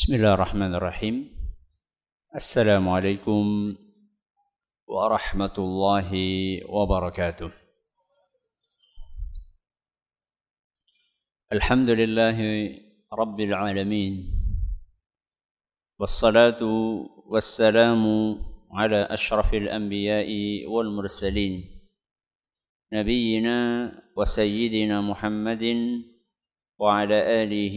بسم 0.00 0.14
الله 0.14 0.34
الرحمن 0.34 0.74
الرحيم. 0.74 1.16
السلام 2.32 2.88
عليكم 2.88 3.44
ورحمة 4.88 5.56
الله 5.58 6.10
وبركاته. 6.64 7.50
الحمد 11.52 11.90
لله 11.90 12.38
رب 13.12 13.40
العالمين 13.40 14.14
والصلاة 16.00 16.62
والسلام 17.28 18.04
على 18.72 19.00
أشرف 19.04 19.54
الأنبياء 19.54 20.30
والمرسلين 20.66 21.52
نبينا 22.92 23.58
وسيدنا 24.16 25.00
محمد 25.00 25.64
وعلى 26.78 27.18
آله 27.44 27.76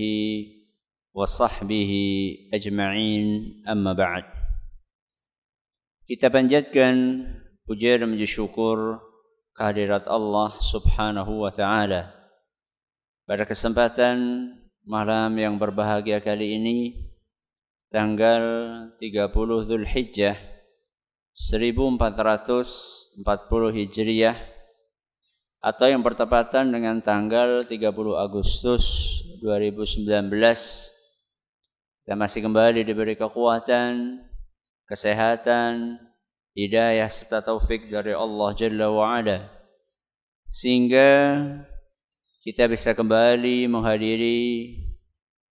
وصحبه 1.19 1.93
أجمعين 2.55 3.27
أما 3.69 3.93
بعد 3.93 4.25
Kita 6.09 6.33
panjatkan 6.33 7.21
puja 7.69 8.01
dan 8.01 8.17
puji 8.17 8.25
syukur 8.25 8.97
kehadirat 9.53 10.09
Allah 10.09 10.57
Subhanahu 10.57 11.45
wa 11.45 11.53
taala. 11.53 12.17
Pada 13.29 13.45
kesempatan 13.45 14.17
malam 14.89 15.37
yang 15.37 15.61
berbahagia 15.61 16.25
kali 16.25 16.57
ini 16.57 16.97
tanggal 17.93 18.41
30 18.97 19.69
Zulhijjah 19.69 20.41
1440 21.37 23.21
Hijriah 23.77 24.37
atau 25.61 25.87
yang 25.93 26.01
bertepatan 26.01 26.73
dengan 26.73 27.05
tanggal 27.05 27.69
30 27.69 27.85
Agustus 28.17 28.85
2019 29.45 30.09
kita 32.04 32.20
masih 32.20 32.44
kembali 32.44 32.84
diberi 32.84 33.16
kekuatan, 33.16 34.20
kesehatan, 34.84 36.04
hidayah 36.52 37.08
serta 37.08 37.40
taufik 37.40 37.88
dari 37.88 38.12
Allah 38.12 38.52
Jalla 38.60 38.92
wa'ala. 38.92 39.48
Sehingga 40.52 41.40
kita 42.44 42.68
bisa 42.68 42.92
kembali 42.92 43.72
menghadiri 43.72 44.76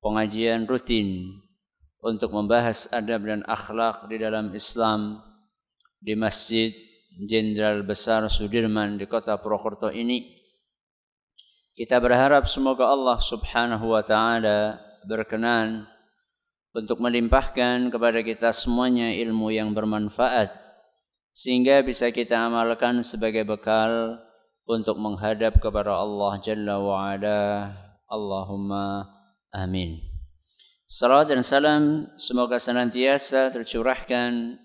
pengajian 0.02 0.66
rutin 0.66 1.38
untuk 2.02 2.34
membahas 2.34 2.90
adab 2.90 3.30
dan 3.30 3.46
akhlak 3.46 4.10
di 4.10 4.18
dalam 4.18 4.50
Islam 4.50 5.22
di 6.02 6.18
Masjid 6.18 6.74
Jenderal 7.30 7.86
Besar 7.86 8.26
Sudirman 8.26 8.98
di 8.98 9.06
kota 9.06 9.38
Purwokerto 9.38 9.94
ini. 9.94 10.34
Kita 11.78 12.02
berharap 12.02 12.50
semoga 12.50 12.90
Allah 12.90 13.22
Subhanahu 13.22 13.94
wa 13.94 14.02
taala 14.02 14.82
berkenan 15.06 15.86
untuk 16.70 17.02
melimpahkan 17.02 17.90
kepada 17.90 18.22
kita 18.22 18.54
semuanya 18.54 19.10
ilmu 19.10 19.50
yang 19.50 19.74
bermanfaat 19.74 20.54
sehingga 21.34 21.82
bisa 21.82 22.10
kita 22.10 22.46
amalkan 22.46 23.02
sebagai 23.02 23.46
bekal 23.46 24.18
untuk 24.66 24.98
menghadap 24.98 25.58
kepada 25.58 25.98
Allah 25.98 26.38
Jalla 26.42 26.76
wa 26.78 27.10
Ala. 27.10 27.42
Allahumma 28.10 29.06
amin. 29.54 29.98
Salam 30.90 31.22
dan 31.22 31.42
salam 31.46 31.82
semoga 32.18 32.58
senantiasa 32.58 33.54
tercurahkan 33.54 34.58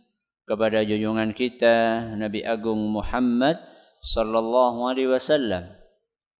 kepada 0.46 0.82
junjungan 0.82 1.34
kita 1.38 2.10
Nabi 2.18 2.42
Agung 2.42 2.82
Muhammad 2.90 3.62
sallallahu 4.02 4.90
alaihi 4.90 5.10
wasallam 5.10 5.70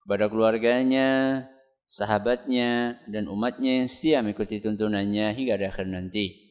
kepada 0.02 0.30
keluarganya, 0.30 1.42
sahabatnya 1.86 2.98
dan 3.06 3.30
umatnya 3.30 3.80
yang 3.82 3.88
setia 3.88 4.18
mengikuti 4.20 4.58
tuntunannya 4.58 5.32
hingga 5.32 5.54
akhir 5.56 5.86
nanti. 5.86 6.46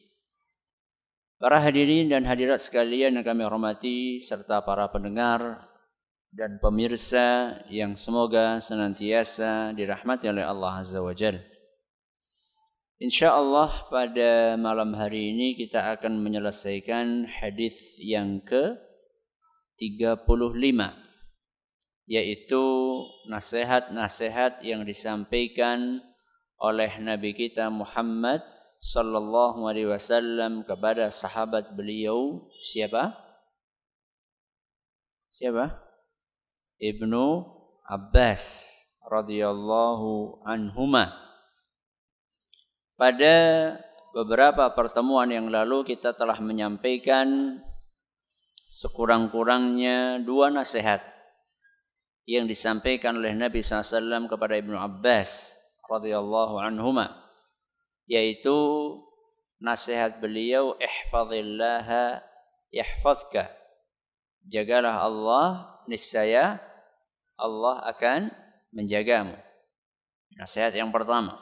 Para 1.36 1.60
hadirin 1.60 2.08
dan 2.08 2.24
hadirat 2.24 2.64
sekalian 2.64 3.20
yang 3.20 3.24
kami 3.24 3.44
hormati 3.44 4.16
serta 4.16 4.64
para 4.64 4.88
pendengar 4.88 5.68
dan 6.32 6.56
pemirsa 6.56 7.60
yang 7.68 7.92
semoga 7.92 8.56
senantiasa 8.56 9.76
dirahmati 9.76 10.32
oleh 10.32 10.48
Allah 10.48 10.80
Azza 10.80 11.04
wa 11.04 11.12
Jalla. 11.12 11.44
InsyaAllah 12.96 13.92
pada 13.92 14.56
malam 14.56 14.96
hari 14.96 15.36
ini 15.36 15.52
kita 15.52 16.00
akan 16.00 16.16
menyelesaikan 16.16 17.28
hadis 17.28 18.00
yang 18.00 18.40
ke 18.40 18.72
35 19.76 21.05
yaitu 22.06 22.62
nasihat-nasihat 23.26 24.62
yang 24.62 24.86
disampaikan 24.86 25.98
oleh 26.56 26.88
Nabi 27.02 27.34
kita 27.34 27.66
Muhammad 27.68 28.40
sallallahu 28.78 29.66
alaihi 29.66 29.90
wasallam 29.90 30.62
kepada 30.62 31.10
sahabat 31.10 31.74
beliau 31.74 32.46
siapa? 32.62 33.12
Siapa? 35.34 35.74
Ibnu 36.78 37.44
Abbas 37.84 38.72
radhiyallahu 39.02 40.40
anhuma. 40.46 41.12
Pada 42.96 43.36
beberapa 44.16 44.72
pertemuan 44.72 45.28
yang 45.28 45.52
lalu 45.52 45.84
kita 45.84 46.16
telah 46.16 46.40
menyampaikan 46.40 47.60
sekurang-kurangnya 48.70 50.24
dua 50.24 50.48
nasihat 50.48 51.15
yang 52.26 52.50
disampaikan 52.50 53.14
oleh 53.14 53.32
Nabi 53.38 53.62
SAW 53.62 54.26
kepada 54.26 54.58
Ibnu 54.58 54.74
Abbas 54.74 55.54
radhiyallahu 55.86 56.58
anhuma 56.58 57.14
yaitu 58.10 58.54
nasihat 59.62 60.18
beliau 60.18 60.74
ihfazillaha 60.78 62.22
yahfazka. 62.74 63.50
Jagalah 64.46 65.06
Allah 65.06 65.78
niscaya 65.86 66.58
Allah 67.38 67.82
akan 67.94 68.30
menjagamu. 68.74 69.34
Nasihat 70.38 70.74
yang 70.74 70.90
pertama. 70.90 71.38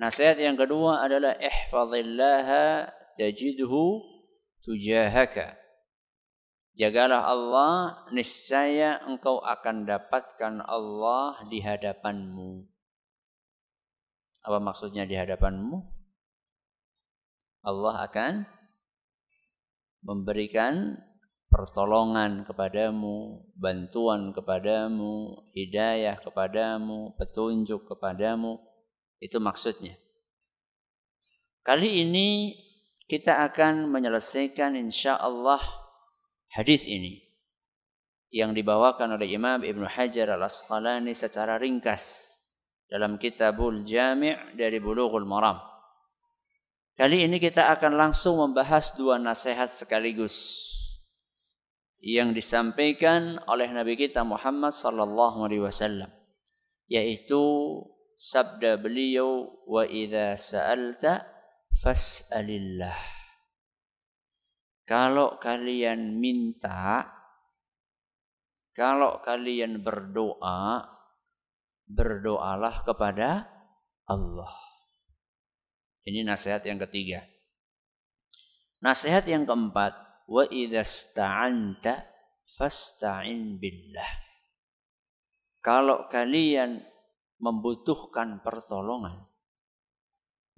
Nasihat 0.00 0.40
yang 0.40 0.56
kedua 0.56 1.04
adalah 1.04 1.36
ihfazillaha 1.36 2.92
tajidhu 3.16 4.00
tujahaka 4.64 5.61
Jagalah 6.72 7.28
Allah, 7.28 8.08
niscaya 8.16 9.04
engkau 9.04 9.44
akan 9.44 9.84
dapatkan 9.84 10.64
Allah 10.64 11.44
di 11.52 11.60
hadapanmu. 11.60 12.64
Apa 14.40 14.56
maksudnya 14.56 15.04
di 15.04 15.12
hadapanmu? 15.12 15.76
Allah 17.62 18.08
akan 18.08 18.48
memberikan 20.00 20.96
pertolongan 21.52 22.48
kepadamu, 22.48 23.44
bantuan 23.52 24.32
kepadamu, 24.32 25.44
hidayah 25.52 26.16
kepadamu, 26.24 27.12
petunjuk 27.20 27.84
kepadamu. 27.84 28.56
Itu 29.20 29.44
maksudnya. 29.44 30.00
Kali 31.62 32.00
ini 32.00 32.56
kita 33.06 33.44
akan 33.44 33.92
menyelesaikan 33.92 34.74
insya 34.74 35.20
Allah 35.20 35.81
hadis 36.52 36.84
ini 36.84 37.24
yang 38.32 38.56
dibawakan 38.56 39.20
oleh 39.20 39.28
Imam 39.28 39.60
Ibn 39.60 39.84
Hajar 39.88 40.36
Al-Asqalani 40.36 41.12
secara 41.12 41.60
ringkas 41.60 42.32
dalam 42.88 43.20
kitabul 43.20 43.84
Jami' 43.84 44.56
dari 44.56 44.80
Bulughul 44.80 45.28
Maram. 45.28 45.60
Kali 46.92 47.24
ini 47.24 47.40
kita 47.40 47.72
akan 47.72 47.96
langsung 47.96 48.36
membahas 48.36 48.92
dua 48.96 49.16
nasihat 49.16 49.72
sekaligus 49.72 50.68
yang 52.04 52.36
disampaikan 52.36 53.40
oleh 53.48 53.70
Nabi 53.72 53.96
kita 53.96 54.20
Muhammad 54.26 54.76
sallallahu 54.76 55.48
alaihi 55.48 55.64
wasallam 55.64 56.10
yaitu 56.90 57.40
sabda 58.12 58.76
beliau 58.76 59.48
wa 59.64 59.88
idza 59.88 60.36
sa'alta 60.36 61.24
fas'alillah 61.80 63.21
kalau 64.82 65.38
kalian 65.38 66.18
minta, 66.18 67.06
kalau 68.74 69.22
kalian 69.22 69.84
berdoa, 69.84 70.82
berdoalah 71.86 72.82
kepada 72.82 73.46
Allah. 74.08 74.54
Ini 76.02 76.26
nasihat 76.26 76.66
yang 76.66 76.82
ketiga. 76.82 77.22
Nasihat 78.82 79.22
yang 79.30 79.46
keempat, 79.46 79.94
wa 80.26 80.42
idza 80.50 81.14
fasta'in 82.58 83.62
billah. 83.62 84.12
Kalau 85.62 86.10
kalian 86.10 86.82
membutuhkan 87.38 88.42
pertolongan, 88.42 89.30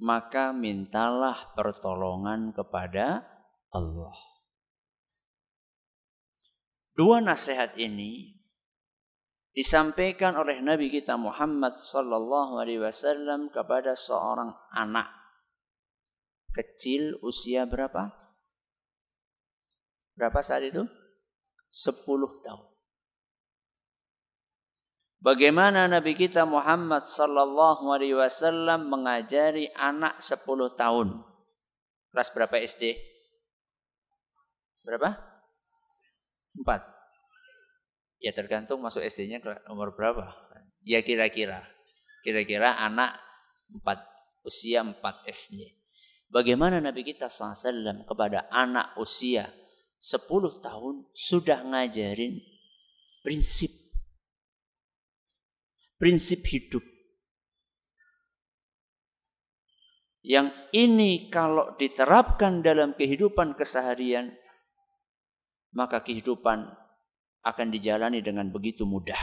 maka 0.00 0.56
mintalah 0.56 1.52
pertolongan 1.52 2.56
kepada 2.56 3.33
Allah. 3.74 4.14
Dua 6.94 7.18
nasihat 7.18 7.74
ini 7.74 8.38
disampaikan 9.50 10.38
oleh 10.38 10.62
Nabi 10.62 10.94
kita 10.94 11.18
Muhammad 11.18 11.74
sallallahu 11.74 12.62
alaihi 12.62 12.78
wasallam 12.78 13.50
kepada 13.50 13.98
seorang 13.98 14.54
anak 14.70 15.10
kecil 16.54 17.18
usia 17.18 17.66
berapa? 17.66 18.14
Berapa 20.14 20.38
saat 20.38 20.70
itu? 20.70 20.86
10 21.74 22.06
tahun. 22.46 22.70
Bagaimana 25.18 25.90
Nabi 25.90 26.14
kita 26.14 26.46
Muhammad 26.46 27.10
sallallahu 27.10 27.90
alaihi 27.90 28.14
wasallam 28.14 28.86
mengajari 28.86 29.66
anak 29.74 30.22
10 30.22 30.46
tahun? 30.78 31.26
Kelas 32.14 32.30
berapa 32.30 32.54
SD? 32.62 33.13
Berapa? 34.84 35.16
4. 36.60 38.22
Ya 38.22 38.30
tergantung 38.30 38.80
masuk 38.84 39.02
SD-nya 39.02 39.40
umur 39.72 39.96
berapa. 39.96 40.32
Ya 40.84 41.00
kira-kira. 41.00 41.64
Kira-kira 42.22 42.76
anak 42.78 43.18
4 43.72 44.44
usia 44.44 44.84
4 44.84 45.00
SD. 45.28 45.74
Bagaimana 46.28 46.80
Nabi 46.80 47.04
kita 47.04 47.28
SAW 47.28 48.04
kepada 48.04 48.48
anak 48.52 48.96
usia 49.00 49.48
10 50.00 50.28
tahun 50.60 51.08
sudah 51.12 51.64
ngajarin 51.64 52.40
prinsip 53.24 53.72
prinsip 56.04 56.44
hidup. 56.44 56.84
Yang 60.24 60.56
ini 60.72 61.28
kalau 61.28 61.76
diterapkan 61.76 62.64
dalam 62.64 62.96
kehidupan 62.96 63.56
keseharian, 63.56 64.32
maka 65.74 66.00
kehidupan 66.00 66.70
akan 67.44 67.66
dijalani 67.68 68.22
dengan 68.24 68.48
begitu 68.48 68.88
mudah, 68.88 69.20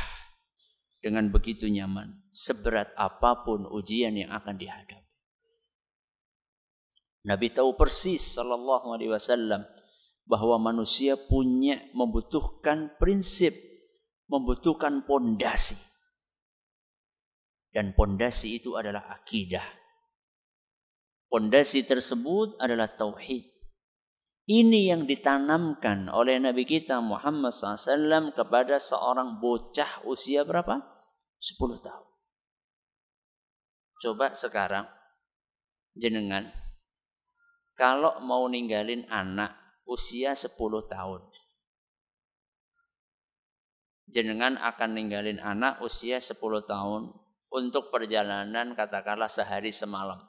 dengan 1.02 1.32
begitu 1.32 1.66
nyaman, 1.72 2.22
seberat 2.30 2.94
apa 2.94 3.42
pun 3.42 3.66
ujian 3.66 4.14
yang 4.14 4.30
akan 4.30 4.60
dihadapi. 4.60 5.02
Nabi 7.22 7.54
tahu 7.54 7.78
persis 7.78 8.34
sallallahu 8.34 8.98
alaihi 8.98 9.14
wasallam 9.14 9.62
bahwa 10.26 10.58
manusia 10.58 11.20
punya 11.20 11.78
membutuhkan 11.94 12.98
prinsip, 12.98 13.54
membutuhkan 14.26 15.06
pondasi. 15.06 15.78
Dan 17.72 17.94
pondasi 17.96 18.60
itu 18.60 18.76
adalah 18.76 19.08
akidah. 19.12 19.64
Pondasi 21.32 21.88
tersebut 21.88 22.60
adalah 22.60 22.92
tauhid. 22.92 23.51
Ini 24.52 24.92
yang 24.92 25.08
ditanamkan 25.08 26.12
oleh 26.12 26.36
Nabi 26.36 26.68
kita 26.68 27.00
Muhammad 27.00 27.56
SAW 27.56 28.36
kepada 28.36 28.76
seorang 28.84 29.40
bocah 29.40 30.04
usia 30.04 30.44
berapa? 30.44 30.76
10 31.40 31.80
tahun. 31.80 32.08
Coba 34.04 34.36
sekarang 34.36 34.92
jenengan 35.96 36.52
kalau 37.80 38.20
mau 38.20 38.44
ninggalin 38.52 39.08
anak 39.08 39.56
usia 39.88 40.36
10 40.36 40.52
tahun. 40.92 41.22
Jenengan 44.12 44.60
akan 44.60 45.00
ninggalin 45.00 45.40
anak 45.40 45.80
usia 45.80 46.20
10 46.20 46.36
tahun 46.68 47.08
untuk 47.56 47.88
perjalanan 47.88 48.76
katakanlah 48.76 49.32
sehari 49.32 49.72
semalam. 49.72 50.20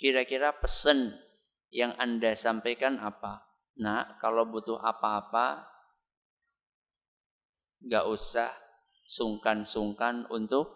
Kira-kira 0.00 0.56
pesan 0.56 1.28
yang 1.70 1.94
Anda 1.96 2.34
sampaikan 2.34 2.98
apa? 2.98 3.46
Nah, 3.80 4.18
kalau 4.20 4.44
butuh 4.44 4.76
apa-apa, 4.76 5.64
nggak 7.80 8.04
usah 8.10 8.52
sungkan-sungkan 9.08 10.28
untuk 10.28 10.68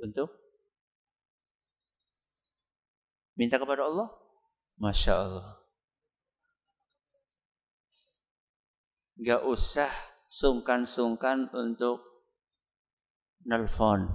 untuk 0.00 0.32
minta 3.36 3.60
kepada 3.60 3.84
Allah. 3.84 4.08
Masya 4.80 5.12
Allah. 5.12 5.60
Nggak 9.20 9.44
usah 9.44 9.92
sungkan-sungkan 10.32 11.52
untuk 11.52 12.00
nelfon. 13.44 14.08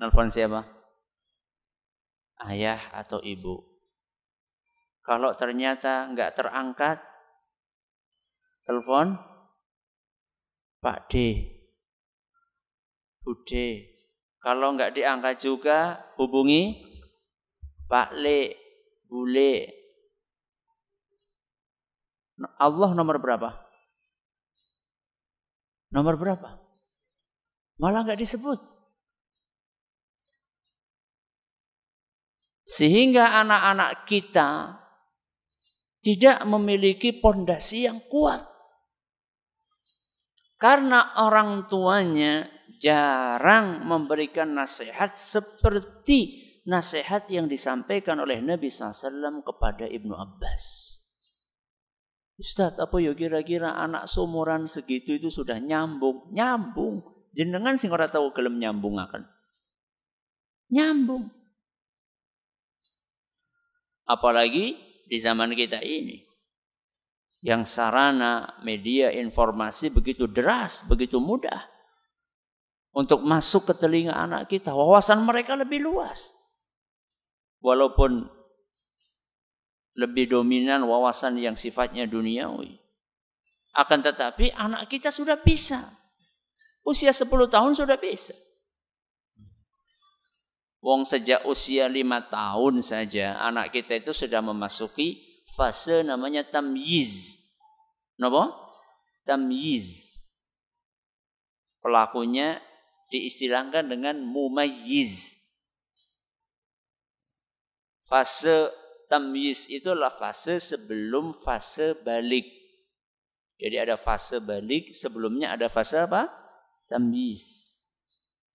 Nelfon 0.00 0.32
siapa? 0.32 0.64
Ayah 2.40 2.80
atau 2.96 3.20
ibu. 3.20 3.67
Kalau 5.08 5.32
ternyata 5.32 6.04
nggak 6.12 6.36
terangkat, 6.36 7.00
telepon 8.68 9.16
Pak 10.84 11.08
D, 11.08 11.14
Bude. 13.24 13.88
Kalau 14.36 14.76
nggak 14.76 14.92
diangkat 14.92 15.40
juga, 15.40 15.96
hubungi 16.20 16.84
Pak 17.88 18.20
Le, 18.20 18.52
Bule. 19.08 19.72
Allah 22.60 22.92
nomor 22.92 23.16
berapa? 23.16 23.56
Nomor 25.88 26.20
berapa? 26.20 26.60
Malah 27.80 28.04
nggak 28.04 28.20
disebut. 28.20 28.60
Sehingga 32.68 33.40
anak-anak 33.40 34.04
kita 34.04 34.84
tidak 36.08 36.40
memiliki 36.48 37.12
pondasi 37.12 37.84
yang 37.84 38.00
kuat. 38.08 38.40
Karena 40.56 41.12
orang 41.20 41.68
tuanya 41.68 42.48
jarang 42.80 43.84
memberikan 43.84 44.56
nasihat 44.56 45.20
seperti 45.20 46.48
nasihat 46.64 47.28
yang 47.28 47.44
disampaikan 47.44 48.24
oleh 48.24 48.40
Nabi 48.40 48.72
SAW 48.72 49.44
kepada 49.44 49.84
Ibnu 49.84 50.16
Abbas. 50.16 50.96
Ustaz, 52.40 52.80
apa 52.80 52.96
ya 53.04 53.12
kira-kira 53.12 53.76
anak 53.76 54.08
seumuran 54.08 54.64
segitu 54.64 55.20
itu 55.20 55.28
sudah 55.28 55.60
nyambung? 55.60 56.32
Nyambung. 56.32 57.04
Jenengan 57.36 57.76
sing 57.76 57.92
ora 57.92 58.08
tahu 58.08 58.32
gelem 58.32 58.56
nyambungaken. 58.56 59.28
Nyambung. 60.72 61.28
Apalagi 64.08 64.87
di 65.08 65.16
zaman 65.16 65.56
kita 65.56 65.80
ini. 65.80 66.20
Yang 67.40 67.72
sarana 67.72 68.60
media 68.60 69.08
informasi 69.08 69.88
begitu 69.88 70.28
deras, 70.28 70.84
begitu 70.84 71.16
mudah. 71.16 71.64
Untuk 72.92 73.24
masuk 73.24 73.72
ke 73.72 73.74
telinga 73.78 74.12
anak 74.12 74.52
kita. 74.52 74.74
Wawasan 74.74 75.22
mereka 75.24 75.56
lebih 75.56 75.80
luas. 75.80 76.34
Walaupun 77.64 78.26
lebih 79.98 80.30
dominan 80.30 80.84
wawasan 80.84 81.40
yang 81.40 81.56
sifatnya 81.56 82.06
duniawi. 82.06 82.76
Akan 83.72 84.02
tetapi 84.02 84.50
anak 84.54 84.90
kita 84.90 85.14
sudah 85.14 85.38
bisa 85.38 85.98
Usia 86.88 87.12
10 87.12 87.28
tahun 87.52 87.76
sudah 87.76 88.00
bisa. 88.00 88.32
Wong 90.78 91.02
sejak 91.02 91.42
usia 91.42 91.90
lima 91.90 92.22
tahun 92.30 92.78
saja 92.78 93.34
anak 93.42 93.74
kita 93.74 93.98
itu 93.98 94.14
sudah 94.14 94.38
memasuki 94.38 95.42
fase 95.50 96.06
namanya 96.06 96.46
tamyiz. 96.46 97.42
Napa? 98.14 98.54
Tamyiz. 99.26 100.14
Pelakunya 101.82 102.62
diistilahkan 103.10 103.90
dengan 103.90 104.22
mumayyiz. 104.22 105.34
Fase 108.06 108.70
tamyiz 109.10 109.66
itulah 109.66 110.14
fase 110.14 110.62
sebelum 110.62 111.34
fase 111.34 111.98
balik. 112.06 112.46
Jadi 113.58 113.74
ada 113.74 113.98
fase 113.98 114.38
balik, 114.38 114.94
sebelumnya 114.94 115.50
ada 115.58 115.66
fase 115.66 115.98
apa? 115.98 116.30
tamyiz. 116.86 117.74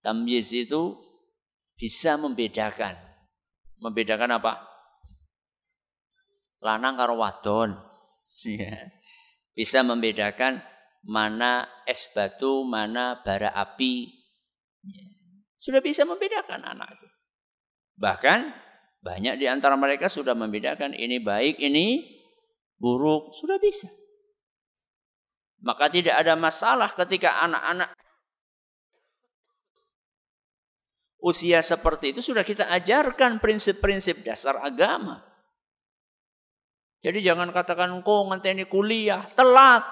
Tamyiz 0.02 0.52
itu 0.52 0.98
bisa 1.78 2.16
membedakan. 2.20 2.96
Membedakan 3.82 4.40
apa? 4.40 4.64
Lanang 6.64 6.96
karo 6.96 7.20
wadon. 7.20 7.76
Iya. 8.48 8.92
Bisa 9.54 9.84
membedakan 9.84 10.64
mana 11.04 11.68
es 11.84 12.08
batu, 12.16 12.64
mana 12.64 13.20
bara 13.22 13.52
api. 13.52 14.08
Iya. 14.88 15.06
Sudah 15.60 15.80
bisa 15.84 16.04
membedakan 16.04 16.64
anak 16.64 16.96
itu. 17.00 17.08
Bahkan 18.00 18.40
banyak 19.04 19.36
di 19.40 19.48
antara 19.48 19.76
mereka 19.76 20.08
sudah 20.08 20.36
membedakan 20.36 20.96
ini 20.96 21.20
baik, 21.20 21.60
ini 21.60 22.04
buruk. 22.80 23.36
Sudah 23.36 23.60
bisa. 23.60 23.88
Maka 25.64 25.88
tidak 25.88 26.20
ada 26.20 26.36
masalah 26.36 26.92
ketika 26.92 27.40
anak-anak 27.48 27.96
usia 31.24 31.64
seperti 31.64 32.12
itu 32.12 32.20
sudah 32.20 32.44
kita 32.44 32.68
ajarkan 32.68 33.40
prinsip-prinsip 33.40 34.28
dasar 34.28 34.60
agama. 34.60 35.24
Jadi 37.04 37.24
jangan 37.24 37.52
katakan 37.56 38.00
kok 38.04 38.22
ngenteni 38.32 38.68
kuliah, 38.68 39.24
telat. 39.36 39.84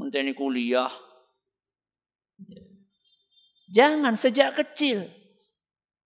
Ngenteni 0.00 0.32
kuliah. 0.32 0.92
Jangan 3.72 4.16
sejak 4.16 4.56
kecil. 4.56 5.08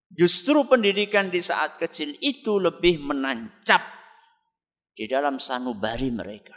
Justru 0.09 0.67
pendidikan 0.67 1.31
di 1.31 1.39
saat 1.39 1.79
kecil 1.79 2.17
itu 2.23 2.59
lebih 2.59 3.03
menancap 3.03 3.83
di 4.95 5.07
dalam 5.07 5.39
sanubari 5.39 6.11
mereka. 6.11 6.57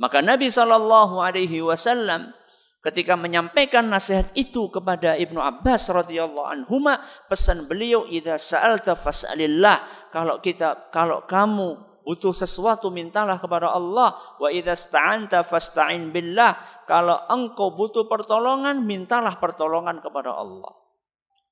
Maka 0.00 0.24
Nabi 0.24 0.48
Shallallahu 0.48 1.20
Alaihi 1.20 1.60
Wasallam 1.60 2.32
ketika 2.80 3.16
menyampaikan 3.16 3.88
nasihat 3.88 4.28
itu 4.36 4.68
kepada 4.72 5.16
Ibnu 5.16 5.40
Abbas 5.40 5.88
radhiyallahu 5.92 6.48
anhu, 6.48 6.80
pesan 7.28 7.68
beliau, 7.68 8.08
"Idza 8.08 8.40
sa'alta 8.40 8.96
fas'alillah." 8.96 10.08
Kalau 10.10 10.40
kita 10.42 10.90
kalau 10.90 11.24
kamu 11.28 11.90
butuh 12.10 12.34
sesuatu 12.34 12.90
mintalah 12.90 13.38
kepada 13.38 13.70
Allah. 13.70 14.16
Wa 14.40 14.50
idza 14.50 14.74
sta'anta 14.74 15.46
fasta'in 15.46 16.10
billah. 16.10 16.84
Kalau 16.88 17.16
engkau 17.30 17.78
butuh 17.78 18.10
pertolongan, 18.10 18.82
mintalah 18.82 19.38
pertolongan 19.38 20.02
kepada 20.02 20.34
Allah. 20.34 20.74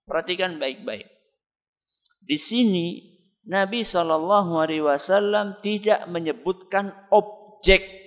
Perhatikan 0.03 0.57
baik-baik. 0.59 1.07
Di 2.25 2.35
sini 2.35 3.01
Nabi 3.49 3.87
Shallallahu 3.87 4.59
Alaihi 4.59 4.85
Wasallam 4.85 5.63
tidak 5.63 6.09
menyebutkan 6.11 6.93
objek. 7.15 7.98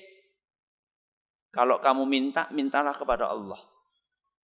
Kalau 1.52 1.84
kamu 1.84 2.08
minta, 2.08 2.48
mintalah 2.56 2.96
kepada 2.96 3.28
Allah. 3.28 3.60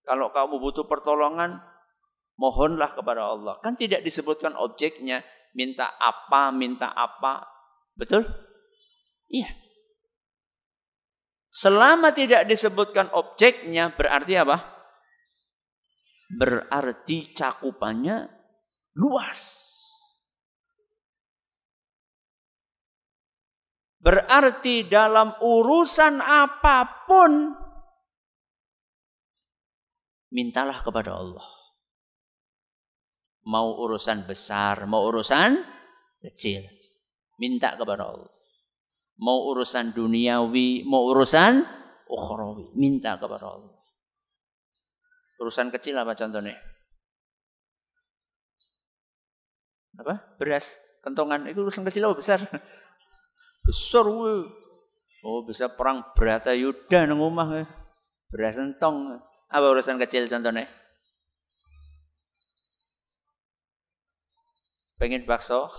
Kalau 0.03 0.31
kamu 0.31 0.59
butuh 0.59 0.85
pertolongan, 0.87 1.59
mohonlah 2.35 2.91
kepada 2.95 3.31
Allah. 3.31 3.59
Kan 3.63 3.79
tidak 3.79 4.03
disebutkan 4.03 4.55
objeknya, 4.59 5.23
minta 5.55 5.95
apa, 5.99 6.51
minta 6.51 6.91
apa. 6.91 7.47
Betul? 7.95 8.27
Iya. 9.31 9.51
Selama 11.47 12.11
tidak 12.11 12.45
disebutkan 12.45 13.07
objeknya, 13.15 13.95
berarti 13.95 14.35
apa? 14.35 14.77
berarti 16.27 17.31
cakupannya 17.31 18.27
luas. 18.99 19.73
Berarti 24.07 24.87
dalam 24.87 25.35
urusan 25.43 26.23
apa 26.23 27.03
pun 27.03 27.51
mintalah 30.31 30.79
kepada 30.79 31.11
Allah. 31.11 31.43
Mau 33.51 33.83
urusan 33.83 34.23
besar, 34.23 34.87
mau 34.87 35.11
urusan 35.11 35.59
kecil, 36.23 36.63
minta 37.35 37.75
kepada 37.75 38.07
Allah. 38.07 38.31
Mau 39.19 39.51
urusan 39.51 39.91
duniawi, 39.91 40.87
mau 40.87 41.11
urusan 41.11 41.67
ukhrawi, 42.07 42.79
minta 42.79 43.19
kepada 43.19 43.59
Allah. 43.59 43.75
Urusan 45.43 45.67
kecil 45.67 45.99
apa 45.99 46.15
contohnya? 46.15 46.55
Apa? 49.99 50.39
Beras, 50.39 50.79
kentongan. 51.03 51.43
Itu 51.51 51.67
urusan 51.67 51.83
kecil 51.83 52.07
apa 52.07 52.15
besar? 52.15 52.39
Besar 53.67 54.07
we. 54.07 54.47
Oh 55.27 55.43
bisa 55.43 55.67
perang 55.67 56.07
berata 56.15 56.55
yuda 56.55 57.03
nang 57.03 57.19
omah. 57.19 57.67
Beras 58.31 58.55
entong. 58.55 59.19
Apa 59.51 59.65
urusan 59.75 59.99
kecil 59.99 60.31
contohnya? 60.31 60.71
Pengen 64.97 65.27
bakso? 65.27 65.67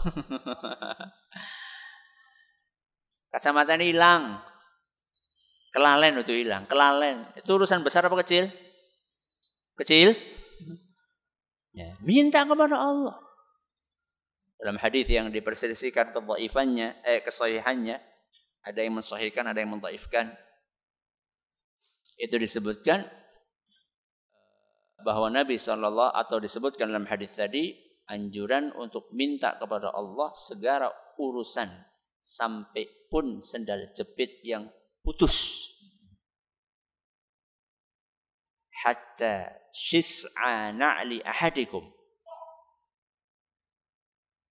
Kacamata 3.32 3.76
ini 3.76 3.92
hilang. 3.92 4.40
Kelalen 5.74 6.22
itu 6.22 6.32
hilang. 6.32 6.64
Kelalen. 6.64 7.20
Itu 7.36 7.60
urusan 7.60 7.84
besar 7.84 8.06
apa 8.06 8.16
kecil? 8.24 8.48
Kecil? 9.76 10.16
Ya, 11.76 11.92
minta 12.00 12.48
kepada 12.48 12.78
Allah. 12.78 13.27
Dalam 14.58 14.76
hadis 14.82 15.06
yang 15.06 15.30
diperselisihkan 15.30 16.10
kedhaifannya, 16.10 17.02
eh 17.06 17.22
kesahihannya, 17.22 17.96
ada 18.66 18.80
yang 18.82 18.98
mensahihkan, 18.98 19.46
ada 19.46 19.58
yang 19.62 19.70
mendhaifkan. 19.70 20.34
Itu 22.18 22.34
disebutkan 22.34 23.06
bahwa 25.06 25.30
Nabi 25.30 25.54
SAW 25.54 26.10
atau 26.10 26.42
disebutkan 26.42 26.90
dalam 26.90 27.06
hadis 27.06 27.38
tadi 27.38 27.70
anjuran 28.10 28.74
untuk 28.74 29.14
minta 29.14 29.54
kepada 29.54 29.94
Allah 29.94 30.34
segala 30.34 30.90
urusan 31.22 31.70
sampai 32.18 33.06
pun 33.06 33.38
sendal 33.38 33.94
jepit 33.94 34.42
yang 34.42 34.66
putus 35.06 35.70
hatta 38.82 39.50
shis'a 39.74 40.70
na'li 40.70 41.22
ahadikum. 41.26 41.82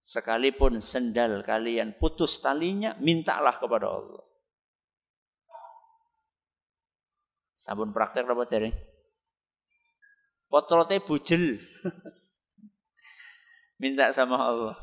Sekalipun 0.08 0.80
sendal 0.80 1.44
kalian 1.44 1.92
putus 2.00 2.40
talinya, 2.40 2.96
mintalah 2.96 3.60
kepada 3.60 3.92
Allah. 3.92 4.24
Sabun 7.52 7.92
praktek 7.92 8.24
apa 8.24 8.48
dari? 8.48 8.72
Potrote 10.48 11.04
bujel. 11.04 11.60
Minta 13.84 14.08
sama 14.16 14.40
Allah. 14.40 14.76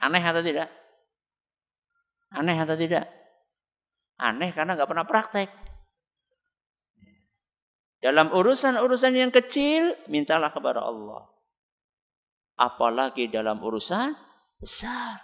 Aneh 0.00 0.24
atau 0.24 0.40
tidak? 0.40 0.72
Aneh 2.32 2.56
atau 2.56 2.80
tidak? 2.80 3.12
Aneh 4.16 4.56
karena 4.56 4.72
nggak 4.72 4.88
pernah 4.88 5.04
praktek. 5.04 5.52
Dalam 8.00 8.32
urusan-urusan 8.32 9.12
yang 9.12 9.28
kecil, 9.28 9.92
mintalah 10.08 10.48
kepada 10.48 10.80
Allah. 10.80 11.28
Apalagi 12.60 13.32
dalam 13.32 13.56
urusan 13.64 14.12
besar. 14.60 15.16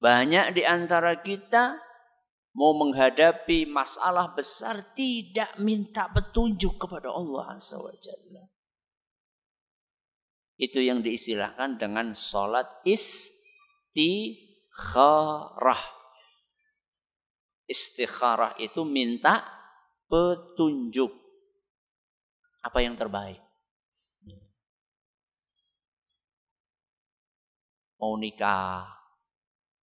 Banyak 0.00 0.56
di 0.56 0.64
antara 0.64 1.20
kita 1.20 1.76
mau 2.56 2.72
menghadapi 2.80 3.68
masalah 3.68 4.32
besar 4.32 4.80
tidak 4.96 5.52
minta 5.60 6.08
petunjuk 6.08 6.80
kepada 6.80 7.12
Allah 7.12 7.60
SWT. 7.60 8.08
Itu 10.56 10.80
yang 10.80 11.04
diistilahkan 11.04 11.76
dengan 11.76 12.16
sholat 12.16 12.80
istikharah. 12.86 13.92
Istikharah 17.68 18.56
itu 18.62 18.86
minta 18.88 19.44
petunjuk 20.08 21.12
apa 22.64 22.78
yang 22.80 22.96
terbaik. 22.96 23.43
Mau 28.04 28.20
nikah, 28.20 28.84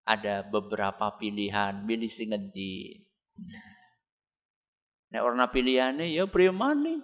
ada 0.05 0.45
beberapa 0.45 1.17
pilihan, 1.17 1.81
pilih 1.89 2.05
sing 2.05 2.29
ngendi. 2.29 3.01
Nek 5.09 5.21
warna 5.25 5.49
pilihannya 5.49 6.05
ya 6.05 6.29
pria 6.29 6.53
mana? 6.53 7.01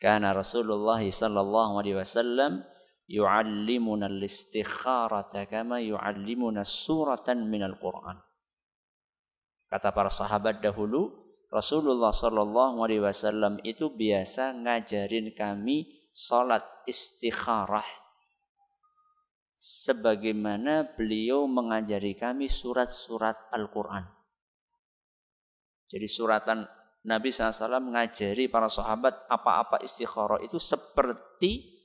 Karena 0.00 0.32
Rasulullah 0.32 1.04
sallallahu 1.04 1.84
alaihi 1.84 2.00
wasallam 2.00 2.64
yu'allimuna 3.04 4.08
al-istikharata 4.08 5.44
kama 5.52 5.84
yu'allimuna 5.84 6.64
suratan 6.64 7.44
minal 7.44 7.76
Qur'an. 7.76 8.16
Kata 9.68 9.92
para 9.92 10.08
sahabat 10.08 10.64
dahulu, 10.64 11.25
Rasulullah 11.46 12.10
sallallahu 12.10 12.82
alaihi 12.82 13.02
wasallam 13.02 13.62
itu 13.62 13.90
biasa 13.94 14.54
ngajarin 14.66 15.30
kami 15.30 16.10
salat 16.10 16.66
istikharah 16.90 17.86
sebagaimana 19.56 20.96
beliau 20.98 21.48
mengajari 21.48 22.12
kami 22.12 22.50
surat-surat 22.50 23.48
Al-Quran. 23.54 24.04
Jadi 25.86 26.06
suratan 26.10 26.66
Nabi 27.06 27.30
SAW 27.30 27.78
mengajari 27.78 28.50
para 28.50 28.66
sahabat 28.66 29.30
apa-apa 29.30 29.78
istikharah 29.80 30.42
itu 30.42 30.58
seperti 30.58 31.78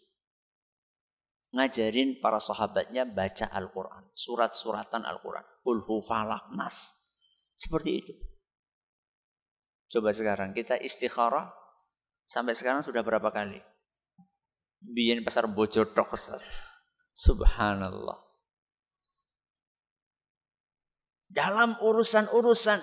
ngajarin 1.54 2.18
para 2.18 2.42
sahabatnya 2.42 3.06
baca 3.06 3.46
Al-Quran. 3.54 4.10
Surat-suratan 4.18 5.06
Al-Quran. 5.06 5.46
Ulhu 5.70 6.02
falak 6.02 6.50
nas. 6.58 6.98
Seperti 7.54 7.92
itu. 7.94 8.14
Coba 9.92 10.16
sekarang 10.16 10.56
kita 10.56 10.80
istikharah. 10.80 11.52
Sampai 12.24 12.56
sekarang 12.56 12.80
sudah 12.80 13.04
berapa 13.04 13.28
kali? 13.28 13.60
Biar 14.80 15.20
pasar 15.22 15.52
bojor 15.52 15.92
tok. 15.92 16.16
Subhanallah. 17.12 18.18
Dalam 21.28 21.76
urusan-urusan 21.80 22.80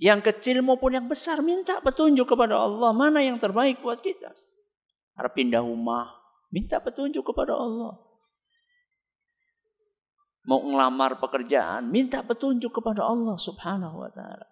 yang 0.00 0.18
kecil 0.24 0.62
maupun 0.66 0.98
yang 0.98 1.06
besar 1.06 1.42
minta 1.42 1.78
petunjuk 1.78 2.26
kepada 2.26 2.58
Allah 2.58 2.90
mana 2.90 3.22
yang 3.22 3.38
terbaik 3.38 3.78
buat 3.78 4.02
kita. 4.02 4.32
Harap 5.14 5.36
pindah 5.36 5.60
rumah, 5.60 6.20
Minta 6.50 6.82
petunjuk 6.82 7.22
kepada 7.22 7.54
Allah. 7.54 7.94
Mau 10.50 10.66
ngelamar 10.66 11.22
pekerjaan, 11.22 11.86
minta 11.86 12.26
petunjuk 12.26 12.74
kepada 12.74 13.06
Allah 13.06 13.38
subhanahu 13.38 14.02
wa 14.02 14.10
ta'ala. 14.10 14.49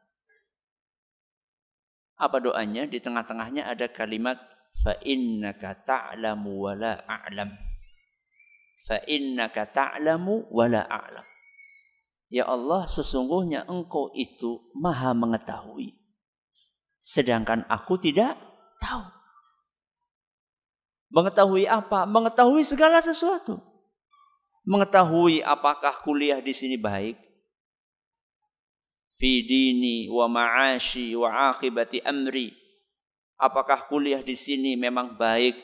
Apa 2.19 2.43
doanya? 2.43 2.85
Di 2.91 2.99
tengah-tengahnya 2.99 3.71
ada 3.71 3.87
kalimat 3.87 4.37
fa 4.83 4.99
innaka 5.07 5.79
ta'lamu 5.79 6.51
wa 6.67 6.75
la 6.75 6.99
a'lam. 7.07 7.55
Fa 8.87 8.99
innaka 9.07 9.71
ta'lamu 9.71 10.51
wa 10.51 10.67
la 10.67 10.83
a'lam. 10.83 11.27
Ya 12.29 12.45
Allah, 12.45 12.85
sesungguhnya 12.85 13.65
engkau 13.71 14.13
itu 14.13 14.69
maha 14.77 15.17
mengetahui. 15.17 15.97
Sedangkan 16.99 17.65
aku 17.71 17.97
tidak 17.97 18.37
tahu. 18.83 19.07
Mengetahui 21.09 21.65
apa? 21.65 22.05
Mengetahui 22.05 22.67
segala 22.67 23.01
sesuatu. 23.01 23.57
Mengetahui 24.69 25.41
apakah 25.41 26.05
kuliah 26.05 26.43
di 26.45 26.53
sini 26.53 26.77
baik. 26.77 27.17
Fi 29.19 29.43
dini 29.43 30.07
wa 30.07 30.31
ma'ashi 30.31 31.19
wa 31.19 31.51
akibati 31.51 31.99
amri. 32.07 32.55
Apakah 33.35 33.91
kuliah 33.91 34.23
di 34.23 34.39
sini 34.39 34.79
memang 34.79 35.19
baik 35.19 35.59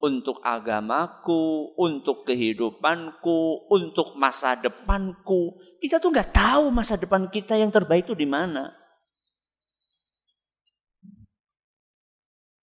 untuk 0.00 0.40
agamaku, 0.44 1.72
untuk 1.76 2.28
kehidupanku, 2.28 3.68
untuk 3.72 4.16
masa 4.16 4.56
depanku. 4.56 5.56
Kita 5.80 6.00
tuh 6.00 6.12
nggak 6.12 6.32
tahu 6.36 6.68
masa 6.72 7.00
depan 7.00 7.28
kita 7.32 7.56
yang 7.56 7.72
terbaik 7.72 8.08
itu 8.08 8.16
di 8.16 8.28
mana. 8.28 8.72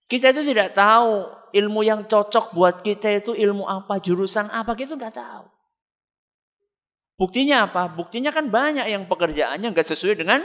Kita 0.07 0.31
itu 0.31 0.45
tidak 0.45 0.77
tahu 0.77 1.25
ilmu 1.57 1.81
yang 1.83 2.05
cocok 2.05 2.53
buat 2.53 2.85
kita 2.85 3.17
itu 3.25 3.33
ilmu 3.33 3.65
apa, 3.65 3.99
jurusan 3.99 4.53
apa, 4.53 4.77
kita 4.77 4.95
nggak 4.95 5.17
tahu. 5.19 5.56
Buktinya 7.17 7.65
apa? 7.65 7.89
Buktinya 7.89 8.29
kan 8.29 8.53
banyak 8.53 8.93
yang 8.93 9.09
pekerjaannya 9.09 9.73
nggak 9.73 9.89
sesuai 9.89 10.21
dengan 10.21 10.45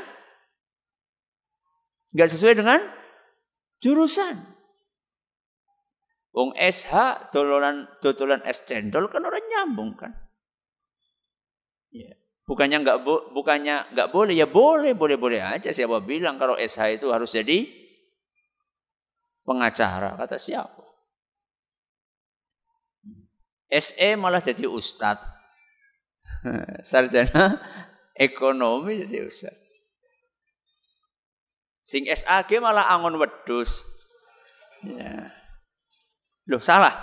nggak 2.16 2.30
sesuai 2.32 2.56
dengan 2.56 2.80
jurusan. 3.84 4.40
Wong 6.32 6.56
SH 6.56 7.28
dololan 7.36 7.92
dodolan 8.00 8.40
es 8.48 8.63
cendol 8.63 9.12
kan 9.12 9.20
orang 9.28 9.44
nyambung 9.51 10.00
kan. 10.00 10.16
Ya. 11.92 12.16
Bukannya 12.48 12.88
nggak 12.88 13.04
bo, 13.04 13.36
bukannya 13.36 13.92
nggak 13.92 14.10
boleh 14.16 14.36
ya 14.36 14.48
boleh 14.48 14.96
boleh 14.96 15.20
boleh 15.20 15.44
aja 15.44 15.75
siapa 15.75 16.00
bilang 16.00 16.40
kalau 16.40 16.56
SH 16.56 17.04
itu 17.04 17.12
harus 17.12 17.36
jadi 17.36 17.68
pengacara 19.44 20.16
kata 20.16 20.40
siapa? 20.40 20.88
SE 23.72 24.10
malah 24.16 24.40
jadi 24.40 24.68
ustadz. 24.68 25.40
Sarjana 26.89 27.57
ekonomi 28.17 29.05
jadi 29.05 29.25
ustadz. 29.25 29.62
Sing 31.81 32.05
SAG 32.07 32.62
malah 32.62 32.88
angon 32.93 33.17
wedus. 33.17 33.83
Ya. 34.86 35.33
Loh 36.48 36.62
salah? 36.62 36.93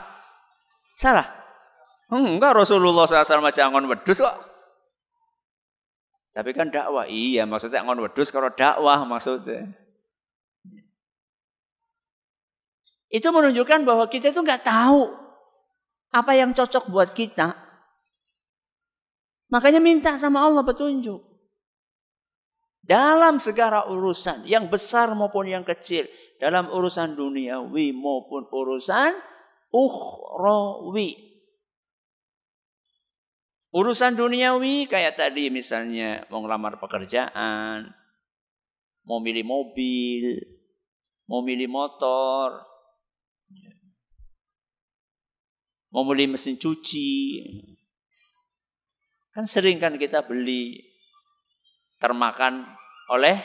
Salah? 0.94 1.26
Enggak 2.08 2.56
Rasulullah 2.56 3.04
SAW 3.04 3.44
macam 3.44 3.68
angon 3.68 3.90
wedus 3.90 4.22
kok. 4.22 4.36
Tapi 6.32 6.54
kan 6.54 6.70
dakwah. 6.70 7.04
Iya 7.04 7.44
maksudnya 7.44 7.82
angon 7.82 8.00
wedus 8.00 8.30
kalau 8.30 8.48
dakwah 8.54 9.02
maksudnya. 9.04 9.66
Itu 13.08 13.28
menunjukkan 13.34 13.82
bahwa 13.88 14.06
kita 14.06 14.30
itu 14.30 14.40
nggak 14.40 14.68
tahu 14.68 15.10
apa 16.14 16.32
yang 16.38 16.54
cocok 16.54 16.88
buat 16.88 17.12
kita. 17.12 17.67
Makanya 19.48 19.80
minta 19.80 20.12
sama 20.20 20.44
Allah 20.44 20.64
petunjuk. 20.64 21.24
Dalam 22.88 23.36
segala 23.36 23.84
urusan, 23.88 24.48
yang 24.48 24.72
besar 24.72 25.12
maupun 25.12 25.48
yang 25.48 25.64
kecil. 25.64 26.08
Dalam 26.40 26.72
urusan 26.72 27.12
duniawi 27.16 27.92
maupun 27.92 28.48
urusan 28.48 29.12
ukhrawi. 29.68 31.28
Urusan 33.68 34.16
duniawi 34.16 34.88
kayak 34.88 35.20
tadi 35.20 35.52
misalnya 35.52 36.24
mau 36.32 36.40
ngelamar 36.40 36.80
pekerjaan, 36.80 37.92
mau 39.04 39.20
milih 39.20 39.44
mobil, 39.44 40.40
mau 41.28 41.44
milih 41.44 41.68
motor, 41.68 42.64
mau 45.92 46.08
milih 46.08 46.32
mesin 46.32 46.56
cuci. 46.56 47.28
Kan 49.38 49.46
sering 49.46 49.78
kan 49.78 49.94
kita 49.94 50.26
beli 50.26 50.82
termakan 52.02 52.66
oleh 53.06 53.38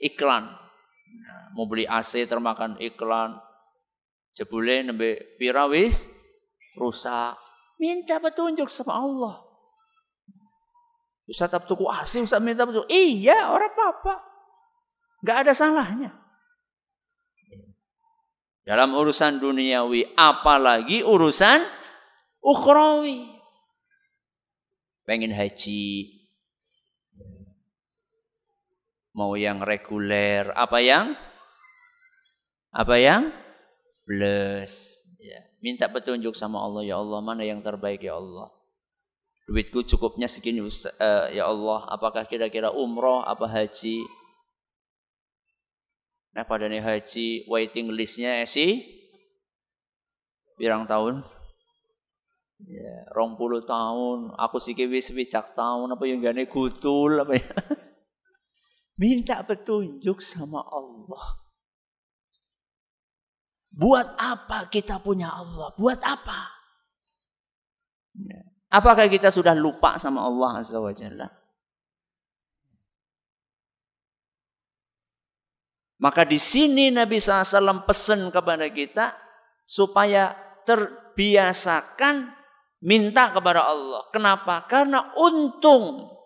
iklan. 0.00 0.48
Mau 1.52 1.68
beli 1.68 1.84
AC 1.84 2.24
termakan 2.24 2.80
iklan, 2.80 3.36
Jebule 4.32 4.80
nembe 4.80 5.36
pira 5.36 5.68
wis 5.68 6.08
rusak. 6.72 7.36
Minta 7.76 8.16
petunjuk 8.16 8.72
sama 8.72 8.96
Allah. 8.96 9.44
Ustaz 11.28 11.52
tak 11.52 11.68
tuku 11.68 11.84
AC, 11.92 12.24
Ustaz 12.24 12.40
minta 12.40 12.64
petunjuk. 12.64 12.88
Iya, 12.88 13.52
orang 13.52 13.76
apa-apa. 13.76 14.24
Gak 15.20 15.36
ada 15.44 15.52
salahnya. 15.52 16.16
Dalam 18.64 18.96
urusan 18.96 19.36
duniawi, 19.36 20.16
apalagi 20.16 21.04
urusan 21.04 21.60
ukhrawi. 22.40 23.35
Pengen 25.06 25.30
haji, 25.30 26.12
mau 29.14 29.38
yang 29.38 29.62
reguler, 29.62 30.50
apa 30.52 30.82
yang? 30.82 31.14
Apa 32.74 32.98
yang? 33.00 33.32
Plus. 34.04 35.02
Ya. 35.16 35.42
minta 35.58 35.90
petunjuk 35.90 36.38
sama 36.38 36.62
Allah. 36.62 36.86
Ya 36.86 37.00
Allah 37.00 37.18
mana 37.18 37.42
yang 37.42 37.58
terbaik 37.58 38.04
ya 38.04 38.14
Allah? 38.14 38.52
Duitku 39.46 39.82
cukupnya 39.86 40.26
segini 40.26 40.62
uh, 40.62 41.26
ya 41.30 41.46
Allah. 41.46 41.86
Apakah 41.90 42.26
kira-kira 42.26 42.70
umroh? 42.70 43.22
Apa 43.26 43.46
haji? 43.46 44.06
Nah 46.36 46.44
pada 46.44 46.68
nih 46.68 46.84
haji 46.84 47.48
waiting 47.48 47.88
listnya 47.88 48.44
sih 48.44 48.84
birang 50.60 50.84
tahun 50.84 51.24
ya 52.64 53.04
rong 53.12 53.36
puluh 53.36 53.60
tahun 53.68 54.32
aku 54.32 54.56
sih 54.56 54.72
wis 54.88 55.12
wicak 55.12 55.52
tahun 55.52 55.92
apa 55.92 56.04
yang 56.08 56.24
gane 56.24 56.48
gutul 56.48 57.20
apa 57.20 57.36
ya 57.36 57.48
minta 59.00 59.44
petunjuk 59.44 60.24
sama 60.24 60.64
Allah 60.64 61.46
Buat 63.76 64.16
apa 64.16 64.72
kita 64.72 64.96
punya 65.04 65.28
Allah? 65.28 65.68
Buat 65.76 66.00
apa? 66.00 66.48
Ya. 68.16 68.40
Apakah 68.72 69.04
kita 69.04 69.28
sudah 69.28 69.52
lupa 69.52 70.00
sama 70.00 70.24
Allah 70.24 70.64
Azza 70.64 70.80
wa 70.80 70.96
Jalla? 70.96 71.28
Maka 76.00 76.24
di 76.24 76.40
sini 76.40 76.88
Nabi 76.88 77.20
SAW 77.20 77.84
pesan 77.84 78.32
kepada 78.32 78.64
kita 78.72 79.12
supaya 79.60 80.32
terbiasakan 80.64 82.32
minta 82.82 83.32
kepada 83.32 83.64
Allah. 83.64 84.04
Kenapa? 84.12 84.64
Karena 84.68 85.12
untung 85.16 86.16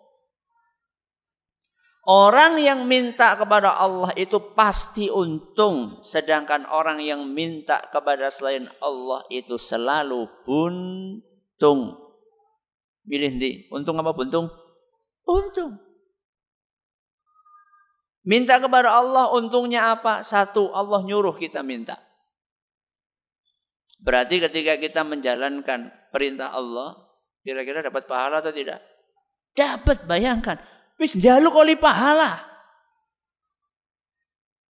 Orang 2.01 2.57
yang 2.57 2.89
minta 2.89 3.37
kepada 3.37 3.77
Allah 3.77 4.09
itu 4.17 4.41
pasti 4.57 5.05
untung, 5.13 6.01
sedangkan 6.01 6.65
orang 6.65 6.97
yang 6.97 7.29
minta 7.29 7.77
kepada 7.93 8.25
selain 8.33 8.65
Allah 8.81 9.21
itu 9.29 9.53
selalu 9.53 10.25
buntung. 10.41 11.93
Milih 13.05 13.37
di 13.37 13.49
untung 13.69 14.01
apa 14.01 14.17
buntung? 14.17 14.49
Untung. 15.29 15.77
Minta 18.25 18.57
kepada 18.57 18.97
Allah 18.97 19.29
untungnya 19.37 19.93
apa? 19.93 20.25
Satu, 20.25 20.73
Allah 20.73 21.05
nyuruh 21.05 21.37
kita 21.37 21.61
minta. 21.61 22.01
Berarti 24.01 24.41
ketika 24.41 24.81
kita 24.81 25.05
menjalankan 25.05 25.93
perintah 26.09 26.49
Allah, 26.57 26.97
kira-kira 27.45 27.85
dapat 27.85 28.09
pahala 28.09 28.41
atau 28.41 28.49
tidak? 28.49 28.81
Dapat, 29.53 30.09
bayangkan. 30.09 30.57
Wis 30.97 31.13
jaluk 31.21 31.53
oleh 31.53 31.77
pahala. 31.77 32.49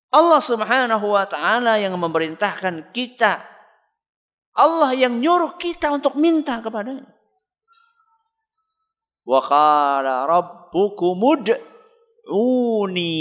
Allah 0.10 0.42
Subhanahu 0.42 1.14
wa 1.14 1.30
taala 1.30 1.78
yang 1.78 1.94
memerintahkan 1.94 2.90
kita. 2.90 3.46
Allah 4.58 4.98
yang 4.98 5.22
nyuruh 5.22 5.62
kita 5.62 5.94
untuk 5.94 6.18
minta 6.18 6.58
kepadanya. 6.66 7.06
Wa 9.30 9.42
qala 9.46 10.26
rabbukum 10.26 11.22
ud'uni. 11.22 13.14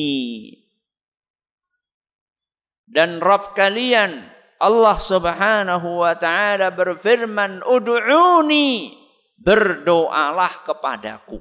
Dan 2.89 3.21
Rabb 3.21 3.53
kalian 3.53 4.38
Allah 4.59 4.99
Subhanahu 4.99 6.03
wa 6.03 6.15
taala 6.19 6.75
berfirman, 6.75 7.63
"Ud'uni." 7.63 8.99
Berdoalah 9.39 10.67
kepadaku. 10.67 11.39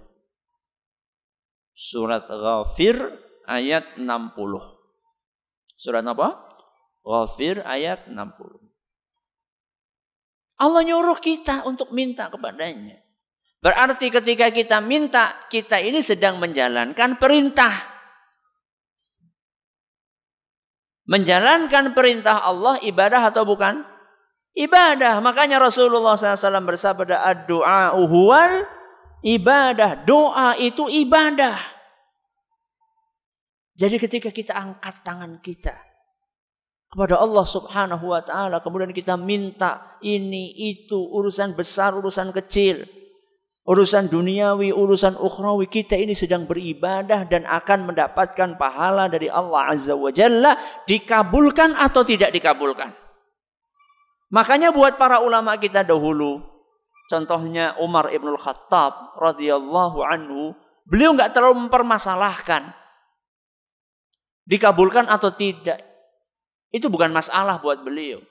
Surat 1.74 2.30
Ghafir 2.30 2.98
ayat 3.50 3.98
60. 3.98 4.62
Surat 5.74 6.06
apa? 6.06 6.38
Ghafir 7.02 7.66
ayat 7.66 8.06
60. 8.06 8.62
Allah 10.58 10.82
nyuruh 10.86 11.18
kita 11.18 11.66
untuk 11.66 11.90
minta 11.90 12.30
kepadanya. 12.30 13.02
Berarti 13.58 14.14
ketika 14.14 14.54
kita 14.54 14.78
minta, 14.82 15.42
kita 15.50 15.82
ini 15.82 16.02
sedang 16.06 16.38
menjalankan 16.38 17.18
perintah. 17.18 17.97
Menjalankan 21.08 21.96
perintah 21.96 22.44
Allah 22.44 22.78
ibadah 22.84 23.32
atau 23.32 23.48
bukan? 23.48 23.84
Ibadah. 24.52 25.24
Makanya 25.24 25.58
Rasulullah 25.64 26.20
SAW 26.20 26.68
bersabda, 26.68 27.48
uhuwal 27.96 28.68
ibadah. 29.24 30.04
Doa 30.04 30.60
itu 30.60 30.92
ibadah. 30.92 31.56
Jadi 33.78 33.96
ketika 34.02 34.30
kita 34.34 34.58
angkat 34.58 35.06
tangan 35.06 35.40
kita, 35.40 35.78
kepada 36.88 37.20
Allah 37.20 37.46
Subhanahu 37.46 38.16
wa 38.16 38.22
taala 38.24 38.64
kemudian 38.64 38.96
kita 38.96 39.20
minta 39.20 40.00
ini 40.00 40.56
itu 40.56 40.96
urusan 40.98 41.52
besar 41.54 41.92
urusan 41.94 42.32
kecil 42.32 42.88
urusan 43.68 44.08
duniawi 44.08 44.72
urusan 44.72 45.20
ukhrawi 45.20 45.68
kita 45.68 46.00
ini 46.00 46.16
sedang 46.16 46.48
beribadah 46.48 47.28
dan 47.28 47.44
akan 47.44 47.92
mendapatkan 47.92 48.56
pahala 48.56 49.12
dari 49.12 49.28
Allah 49.28 49.76
Azza 49.76 49.94
wa 49.94 50.10
Jalla. 50.10 50.56
Dikabulkan 50.88 51.76
atau 51.76 52.08
tidak 52.08 52.32
dikabulkan? 52.32 52.96
Makanya 54.32 54.72
buat 54.72 54.96
para 54.96 55.20
ulama 55.20 55.60
kita 55.60 55.84
dahulu 55.84 56.40
contohnya 57.12 57.76
Umar 57.80 58.12
Ibnul 58.12 58.40
Khattab 58.40 59.16
radhiyallahu 59.20 60.00
anhu 60.04 60.52
beliau 60.84 61.16
nggak 61.16 61.32
terlalu 61.36 61.68
mempermasalahkan 61.68 62.72
dikabulkan 64.48 65.12
atau 65.12 65.32
tidak. 65.36 65.84
Itu 66.72 66.88
bukan 66.88 67.12
masalah 67.12 67.60
buat 67.60 67.84
beliau. 67.84 68.24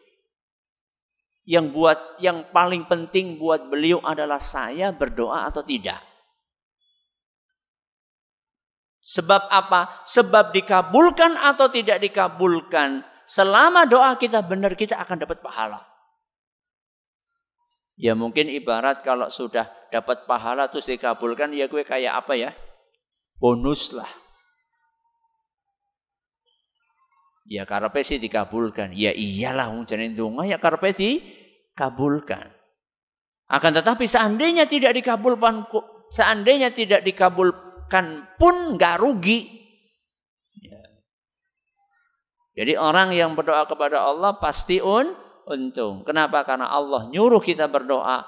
Yang 1.47 1.67
buat 1.71 1.99
yang 2.19 2.51
paling 2.51 2.91
penting 2.91 3.39
buat 3.39 3.71
beliau 3.71 4.03
adalah 4.03 4.43
saya 4.43 4.91
berdoa 4.91 5.47
atau 5.47 5.63
tidak. 5.63 6.03
Sebab 9.07 9.47
apa? 9.47 10.03
Sebab 10.03 10.51
dikabulkan 10.51 11.39
atau 11.39 11.71
tidak 11.71 12.03
dikabulkan. 12.03 13.07
Selama 13.23 13.87
doa 13.87 14.19
kita 14.19 14.43
benar 14.43 14.75
kita 14.75 14.99
akan 14.99 15.23
dapat 15.23 15.39
pahala. 15.39 15.87
Ya 17.95 18.19
mungkin 18.19 18.51
ibarat 18.51 19.07
kalau 19.07 19.31
sudah 19.31 19.71
dapat 19.95 20.27
pahala 20.27 20.67
terus 20.67 20.91
dikabulkan 20.91 21.55
ya 21.55 21.71
gue 21.71 21.87
kayak 21.87 22.27
apa 22.27 22.35
ya? 22.35 22.51
Bonus 23.39 23.95
lah. 23.95 24.26
Ya 27.47 27.63
karepe 27.63 28.03
sih 28.03 28.19
dikabulkan. 28.19 28.91
Ya 28.91 29.15
iyalah 29.15 29.71
jeneng 29.87 30.19
donga 30.19 30.43
ya 30.43 30.59
karepe 30.59 30.91
dikabulkan. 30.99 32.51
Akan 33.47 33.71
tetapi 33.71 34.11
seandainya 34.11 34.67
tidak 34.67 34.99
dikabulkan 34.99 35.71
seandainya 36.11 36.75
tidak 36.75 37.07
dikabulkan 37.07 38.27
pun 38.35 38.75
nggak 38.75 38.99
rugi. 38.99 39.47
Ya. 40.59 40.83
Jadi 42.59 42.75
orang 42.75 43.15
yang 43.15 43.39
berdoa 43.39 43.63
kepada 43.71 44.03
Allah 44.03 44.35
pasti 44.43 44.83
un 44.83 45.15
untung. 45.47 46.03
Kenapa? 46.03 46.43
Karena 46.43 46.67
Allah 46.67 47.07
nyuruh 47.15 47.39
kita 47.39 47.71
berdoa. 47.71 48.27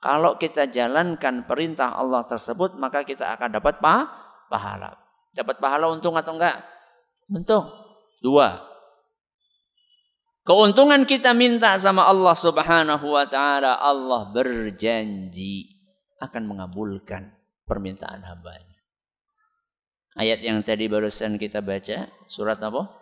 Kalau 0.00 0.40
kita 0.40 0.72
jalankan 0.72 1.44
perintah 1.44 1.92
Allah 1.92 2.24
tersebut, 2.24 2.72
maka 2.80 3.04
kita 3.04 3.36
akan 3.36 3.60
dapat 3.60 3.84
pahala. 3.84 4.96
Dapat 5.36 5.60
pahala 5.60 5.92
untung 5.92 6.16
atau 6.16 6.40
enggak? 6.40 6.56
Untung. 7.28 7.89
Dua. 8.20 8.60
Keuntungan 10.44 11.08
kita 11.08 11.32
minta 11.32 11.76
sama 11.80 12.04
Allah 12.04 12.36
Subhanahu 12.36 13.16
wa 13.16 13.24
taala, 13.28 13.80
Allah 13.80 14.28
berjanji 14.32 15.80
akan 16.20 16.42
mengabulkan 16.48 17.32
permintaan 17.64 18.24
hambanya. 18.24 18.78
Ayat 20.20 20.44
yang 20.44 20.60
tadi 20.60 20.84
barusan 20.90 21.40
kita 21.40 21.64
baca, 21.64 22.12
surat 22.28 22.60
apa? 22.60 22.92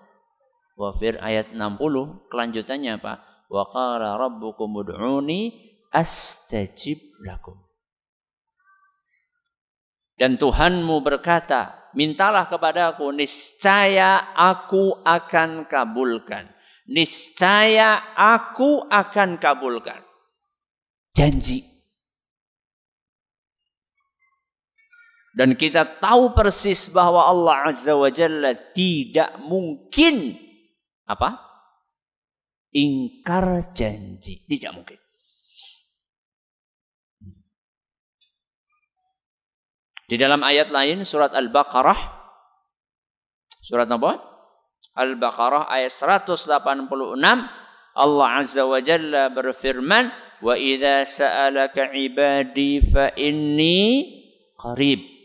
Wafir 0.79 1.19
ayat 1.19 1.51
60, 1.51 2.31
kelanjutannya 2.31 3.03
apa? 3.03 3.27
Wa 3.51 3.67
qala 3.75 4.15
rabbukum 4.21 4.87
ud'uni 4.87 5.51
astajib 5.91 7.19
lakum. 7.27 7.68
Dan 10.19 10.35
Tuhanmu 10.35 10.99
berkata, 11.07 11.95
mintalah 11.95 12.51
kepadaku, 12.51 13.15
niscaya 13.15 14.35
aku 14.35 14.99
akan 15.07 15.71
kabulkan. 15.71 16.51
Niscaya 16.91 18.19
aku 18.19 18.83
akan 18.91 19.39
kabulkan. 19.39 20.03
Janji. 21.15 21.63
Dan 25.39 25.55
kita 25.55 25.87
tahu 26.03 26.35
persis 26.35 26.91
bahwa 26.91 27.23
Allah 27.23 27.71
Azza 27.71 27.95
wa 27.95 28.11
Jalla 28.11 28.59
tidak 28.75 29.39
mungkin 29.39 30.35
apa? 31.07 31.39
Ingkar 32.75 33.71
janji. 33.71 34.43
Tidak 34.43 34.75
mungkin. 34.75 34.99
Di 40.09 40.17
dalam 40.17 40.41
ayat 40.41 40.73
lain 40.73 41.05
surat 41.05 41.37
Al-Baqarah 41.37 42.01
surat 43.61 43.85
apa? 43.85 44.17
Al-Baqarah 44.97 45.69
ayat 45.69 45.93
186 45.93 46.49
Allah 47.99 48.29
Azza 48.41 48.65
wa 48.65 48.81
Jalla 48.81 49.29
berfirman 49.29 50.09
wa 50.41 50.55
idza 50.57 51.05
sa'alaka 51.05 51.93
ibadi 51.93 52.81
fa 52.81 53.13
inni 53.21 54.09
qarib 54.57 55.19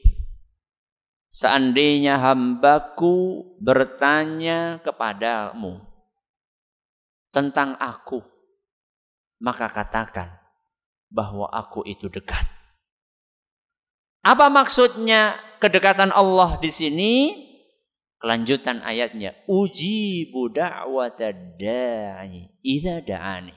Seandainya 1.34 2.22
hambaku 2.22 3.42
bertanya 3.58 4.78
kepadamu 4.86 5.82
tentang 7.34 7.74
aku, 7.82 8.22
maka 9.42 9.66
katakan 9.74 10.30
bahwa 11.10 11.50
aku 11.50 11.82
itu 11.90 12.06
dekat. 12.06 12.46
Apa 14.24 14.48
maksudnya 14.48 15.36
kedekatan 15.60 16.16
Allah 16.16 16.56
di 16.64 16.72
sini? 16.72 17.14
Kelanjutan 18.24 18.80
ayatnya, 18.80 19.36
uji 19.52 20.32
da'wata 20.32 21.60
da'i 21.60 22.48
idza 22.64 23.04
da'ani. 23.04 23.52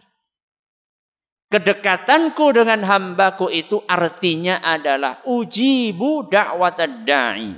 Kedekatanku 1.47 2.51
dengan 2.51 2.83
hambaku 2.83 3.47
itu 3.47 3.79
artinya 3.87 4.59
adalah 4.59 5.23
uji 5.23 5.95
da'wata 6.27 7.07
da'i. 7.07 7.55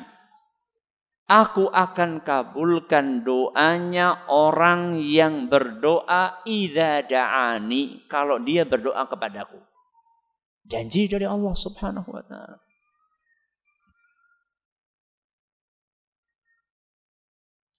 Aku 1.32 1.72
akan 1.72 2.20
kabulkan 2.20 3.24
doanya 3.24 4.28
orang 4.28 5.00
yang 5.00 5.48
berdoa 5.48 6.44
idza 6.44 7.08
da'ani 7.08 8.04
kalau 8.04 8.36
dia 8.36 8.68
berdoa 8.68 9.08
kepadaku. 9.08 9.56
Janji 10.68 11.08
dari 11.08 11.24
Allah 11.24 11.56
Subhanahu 11.56 12.12
wa 12.12 12.20
taala. 12.20 12.67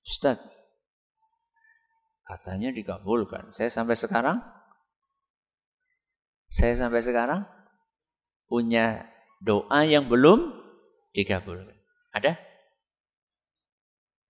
Ustaz, 0.09 0.41
katanya 2.25 2.73
dikabulkan. 2.73 3.53
Saya 3.53 3.69
sampai 3.69 3.93
sekarang, 3.93 4.41
saya 6.49 6.73
sampai 6.73 6.97
sekarang 7.05 7.45
punya 8.49 9.05
doa 9.37 9.85
yang 9.85 10.09
belum 10.09 10.49
dikabulkan. 11.13 11.77
Ada? 12.09 12.41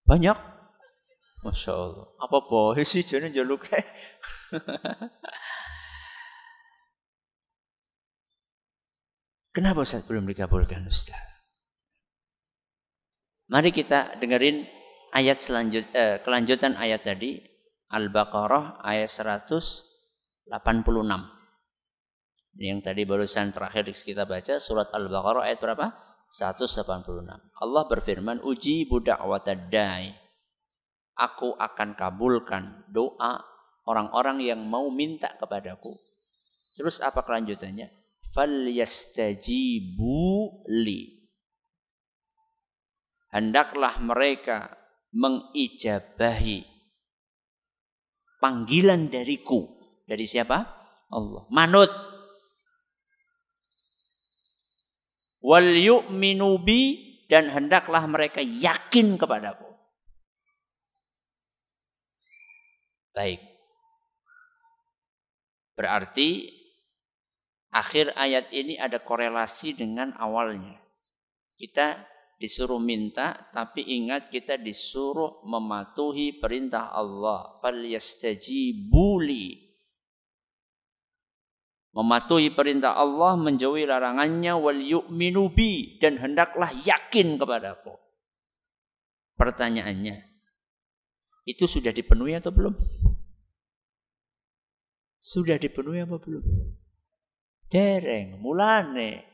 Banyak? 0.03 0.35
Masya 1.47 1.71
Allah. 1.71 2.11
Apa 2.19 2.43
boleh 2.43 2.83
sih 2.83 2.99
jadi 2.99 3.31
jaluk 3.31 3.63
Kenapa 9.55 9.87
Ustaz 9.87 10.03
belum 10.03 10.27
dikabulkan 10.27 10.83
Ustaz? 10.91 11.15
Mari 13.47 13.71
kita 13.71 14.19
dengerin 14.19 14.78
ayat 15.13 15.37
selanjut 15.41 15.85
eh, 15.93 16.21
kelanjutan 16.21 16.75
ayat 16.77 17.03
tadi 17.05 17.41
Al-Baqarah 17.89 18.85
ayat 18.85 19.09
186. 19.09 20.45
Ini 22.59 22.65
yang 22.75 22.81
tadi 22.85 23.01
barusan 23.05 23.49
terakhir 23.49 23.89
kita 23.89 24.29
baca 24.29 24.61
surat 24.61 24.93
Al-Baqarah 24.93 25.49
ayat 25.49 25.57
berapa? 25.57 25.89
186. 26.29 26.85
Allah 27.57 27.83
berfirman, 27.89 28.45
"Uji 28.45 28.85
budak 28.85 29.17
watadai." 29.25 30.13
Aku 31.17 31.57
akan 31.57 31.97
kabulkan 31.97 32.85
doa 32.93 33.41
orang-orang 33.89 34.45
yang 34.45 34.61
mau 34.63 34.87
minta 34.93 35.33
kepadaku. 35.35 35.91
Terus 36.77 37.01
apa 37.03 37.25
kelanjutannya? 37.25 37.91
Falyastajibu 38.31 40.15
li. 40.69 41.27
Hendaklah 43.35 43.99
mereka 43.99 44.78
mengijabahi 45.13 46.79
Panggilan 48.39 49.11
dariku. 49.11 49.67
Dari 50.07 50.23
siapa? 50.23 50.63
Allah. 51.11 51.43
Manut. 51.51 51.91
Wal 55.43 55.75
yu'minu 55.75 56.63
bi 56.63 56.81
dan 57.27 57.51
hendaklah 57.51 58.07
mereka 58.07 58.39
yakin 58.39 59.19
kepadaku. 59.19 59.67
Baik. 63.11 63.43
Berarti 65.75 66.47
akhir 67.75 68.15
ayat 68.15 68.51
ini 68.55 68.79
ada 68.79 69.03
korelasi 69.03 69.75
dengan 69.75 70.15
awalnya. 70.15 70.79
Kita 71.59 72.07
disuruh 72.39 72.79
minta, 72.79 73.51
tapi 73.51 73.83
ingat 73.83 74.31
kita 74.31 74.55
disuruh 74.55 75.43
mematuhi 75.43 76.39
perintah 76.39 76.95
Allah. 76.95 77.59
Falyastajibuli. 77.59 79.67
Mematuhi 81.91 82.55
perintah 82.55 82.95
Allah, 82.95 83.35
menjauhi 83.35 83.83
larangannya, 83.83 84.55
wal 84.55 84.79
yu'minu 84.79 85.51
bi, 85.51 85.99
dan 85.99 86.15
hendaklah 86.15 86.71
yakin 86.71 87.35
kepadaku. 87.35 87.91
Pertanyaannya, 89.35 90.23
itu 91.43 91.67
sudah 91.67 91.91
dipenuhi 91.91 92.39
atau 92.39 92.55
belum? 92.55 92.71
Sudah 95.19 95.59
dipenuhi 95.59 96.07
apa 96.07 96.15
belum? 96.15 96.43
Dereng, 97.67 98.39
mulane 98.39 99.28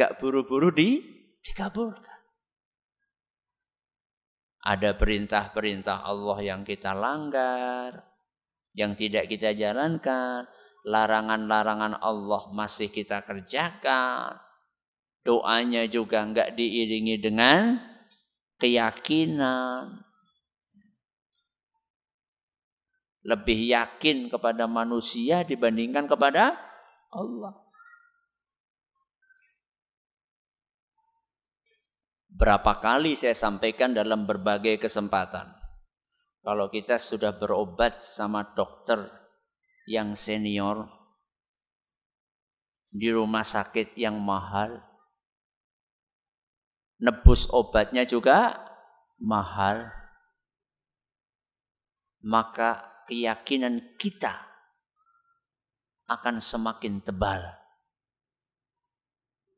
Gak 0.00 0.16
buru-buru 0.16 0.72
di 0.72 1.04
dikabulkan. 1.44 2.20
Ada 4.64 4.96
perintah-perintah 4.96 6.08
Allah 6.08 6.40
yang 6.40 6.64
kita 6.64 6.96
langgar, 6.96 8.08
yang 8.72 8.96
tidak 8.96 9.28
kita 9.28 9.52
jalankan, 9.52 10.48
larangan-larangan 10.88 12.00
Allah 12.00 12.48
masih 12.56 12.88
kita 12.88 13.28
kerjakan. 13.28 14.40
Doanya 15.20 15.84
juga 15.84 16.24
enggak 16.24 16.56
diiringi 16.56 17.20
dengan 17.20 17.76
keyakinan. 18.56 20.00
Lebih 23.20 23.60
yakin 23.68 24.32
kepada 24.32 24.64
manusia 24.64 25.44
dibandingkan 25.44 26.08
kepada 26.08 26.56
Allah. 27.12 27.69
Berapa 32.40 32.80
kali 32.80 33.12
saya 33.20 33.36
sampaikan 33.36 33.92
dalam 33.92 34.24
berbagai 34.24 34.80
kesempatan. 34.80 35.44
Kalau 36.40 36.72
kita 36.72 36.96
sudah 36.96 37.36
berobat 37.36 38.00
sama 38.00 38.56
dokter 38.56 39.12
yang 39.84 40.16
senior 40.16 40.88
di 42.88 43.12
rumah 43.12 43.44
sakit 43.44 43.92
yang 44.00 44.16
mahal, 44.16 44.80
nebus 46.96 47.44
obatnya 47.52 48.08
juga 48.08 48.56
mahal, 49.20 49.92
maka 52.24 53.04
keyakinan 53.04 54.00
kita 54.00 54.32
akan 56.08 56.40
semakin 56.40 57.04
tebal. 57.04 57.44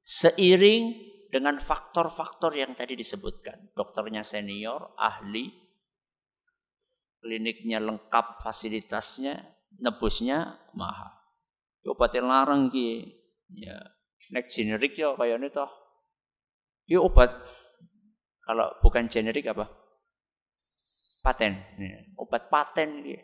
Seiring 0.03 1.12
dengan 1.33 1.57
faktor-faktor 1.57 2.53
yang 2.53 2.77
tadi 2.77 2.93
disebutkan. 2.93 3.73
Dokternya 3.73 4.21
senior, 4.21 4.93
ahli, 5.01 5.49
kliniknya 7.25 7.81
lengkap, 7.81 8.45
fasilitasnya, 8.45 9.41
nebusnya 9.81 10.61
mahal. 10.77 11.09
Obatnya 11.89 12.21
larang 12.29 12.69
ki. 12.69 13.17
Ya, 13.49 13.81
nek 14.29 14.53
generik 14.53 14.93
ya 14.93 15.17
ini 15.17 15.49
toh. 15.49 15.73
Ki 16.85 17.01
obat 17.01 17.33
kalau 18.45 18.69
bukan 18.85 19.09
generik 19.09 19.49
apa? 19.49 19.73
Paten. 21.25 21.57
Ya, 21.81 21.99
obat 22.21 22.53
paten 22.53 23.09
ki. 23.09 23.17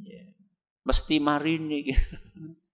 Ya. 0.00 0.24
Mesti 0.88 1.20
marini 1.20 1.92
ki. 1.92 1.94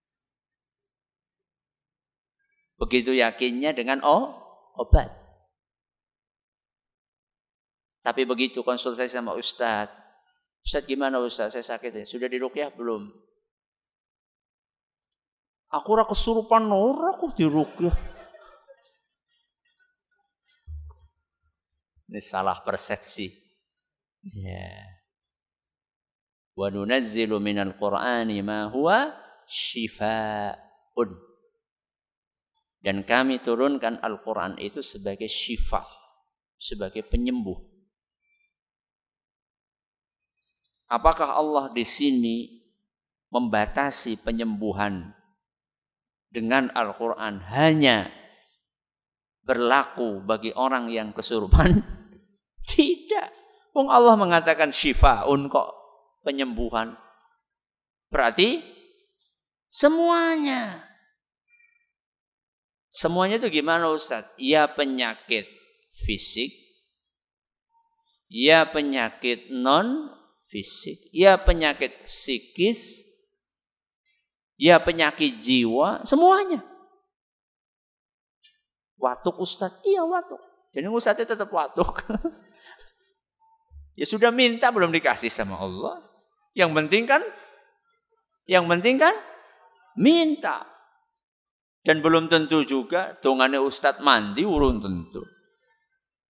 Begitu 2.83 3.15
yakinnya 3.15 3.71
dengan 3.71 4.03
oh, 4.03 4.35
obat. 4.75 5.07
Tapi 8.03 8.27
begitu 8.27 8.59
konsultasi 8.59 9.15
sama 9.15 9.31
Ustadz. 9.39 9.95
Ustadz 10.67 10.83
gimana 10.83 11.23
Ustadz? 11.23 11.55
Saya 11.55 11.63
sakit 11.63 12.03
ya. 12.03 12.03
Sudah 12.03 12.27
dirukyah 12.27 12.75
belum? 12.75 13.07
Aku 15.71 15.87
ora 15.95 16.03
kesurupan 16.03 16.67
ora 16.67 17.15
aku 17.15 17.31
dirukyah. 17.31 17.95
Ini 22.11 22.19
salah 22.19 22.59
persepsi. 22.67 23.31
Ya. 24.35 24.59
Yeah. 24.59 24.83
Wa 26.53 26.67
nunazzilu 26.67 27.39
minal 27.39 27.79
Qur'ani 27.79 28.43
ma 28.43 28.67
huwa 28.67 29.15
shifaa'un. 29.47 31.32
Dan 32.83 33.07
kami 33.07 33.39
turunkan 33.39 34.03
Al-Quran 34.03 34.59
itu 34.59 34.83
sebagai 34.83 35.31
syifa, 35.31 35.87
sebagai 36.59 37.07
penyembuh. 37.07 37.55
Apakah 40.91 41.39
Allah 41.39 41.71
di 41.71 41.87
sini 41.87 42.59
membatasi 43.31 44.19
penyembuhan 44.19 45.15
dengan 46.27 46.67
Al-Quran 46.75 47.39
hanya 47.55 48.11
berlaku 49.47 50.19
bagi 50.19 50.51
orang 50.51 50.91
yang 50.91 51.15
kesurupan? 51.15 51.79
Tidak. 52.67 53.29
Wong 53.71 53.87
Allah 53.87 54.19
mengatakan 54.19 54.75
syifaun 54.75 55.47
kok 55.47 55.71
penyembuhan. 56.27 56.99
Berarti 58.11 58.59
semuanya 59.71 60.92
Semuanya 62.93 63.41
itu 63.41 63.49
gimana 63.49 63.89
Ustaz? 63.89 64.29
Ya 64.37 64.69
penyakit 64.69 65.49
fisik, 65.89 66.53
ya 68.29 68.69
penyakit 68.69 69.49
non 69.49 70.13
fisik, 70.45 71.01
ya 71.09 71.41
penyakit 71.41 72.05
psikis, 72.05 73.01
ya 74.61 74.77
penyakit 74.77 75.41
jiwa, 75.41 76.05
semuanya. 76.05 76.61
Watuk 79.01 79.41
Ustaz, 79.41 79.73
iya 79.81 80.05
watuk. 80.05 80.39
Jadi 80.69 80.85
Ustaznya 80.85 81.25
tetap 81.25 81.49
watuk. 81.49 81.97
ya 83.99 84.05
sudah 84.05 84.29
minta 84.29 84.69
belum 84.69 84.93
dikasih 84.93 85.33
sama 85.33 85.57
Allah. 85.57 85.97
Yang 86.53 86.77
penting 86.77 87.03
kan, 87.09 87.25
yang 88.45 88.69
penting 88.69 89.01
kan 89.01 89.17
minta. 89.97 90.72
Dan 91.83 91.99
belum 91.99 92.31
tentu 92.31 92.63
juga 92.63 93.19
tungane 93.19 93.59
Ustadz 93.59 93.99
mandi 93.99 94.47
urun 94.47 94.79
tentu. 94.79 95.19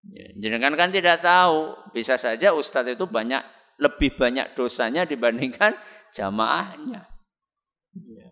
Ya, 0.09 0.27
jenengan 0.35 0.73
kan 0.75 0.89
tidak 0.89 1.21
tahu, 1.21 1.77
bisa 1.93 2.17
saja 2.17 2.51
Ustadz 2.51 2.97
itu 2.97 3.05
banyak 3.05 3.39
lebih 3.77 4.17
banyak 4.17 4.57
dosanya 4.57 5.05
dibandingkan 5.05 5.77
jamaahnya. 6.11 7.05
Ya. 7.93 8.29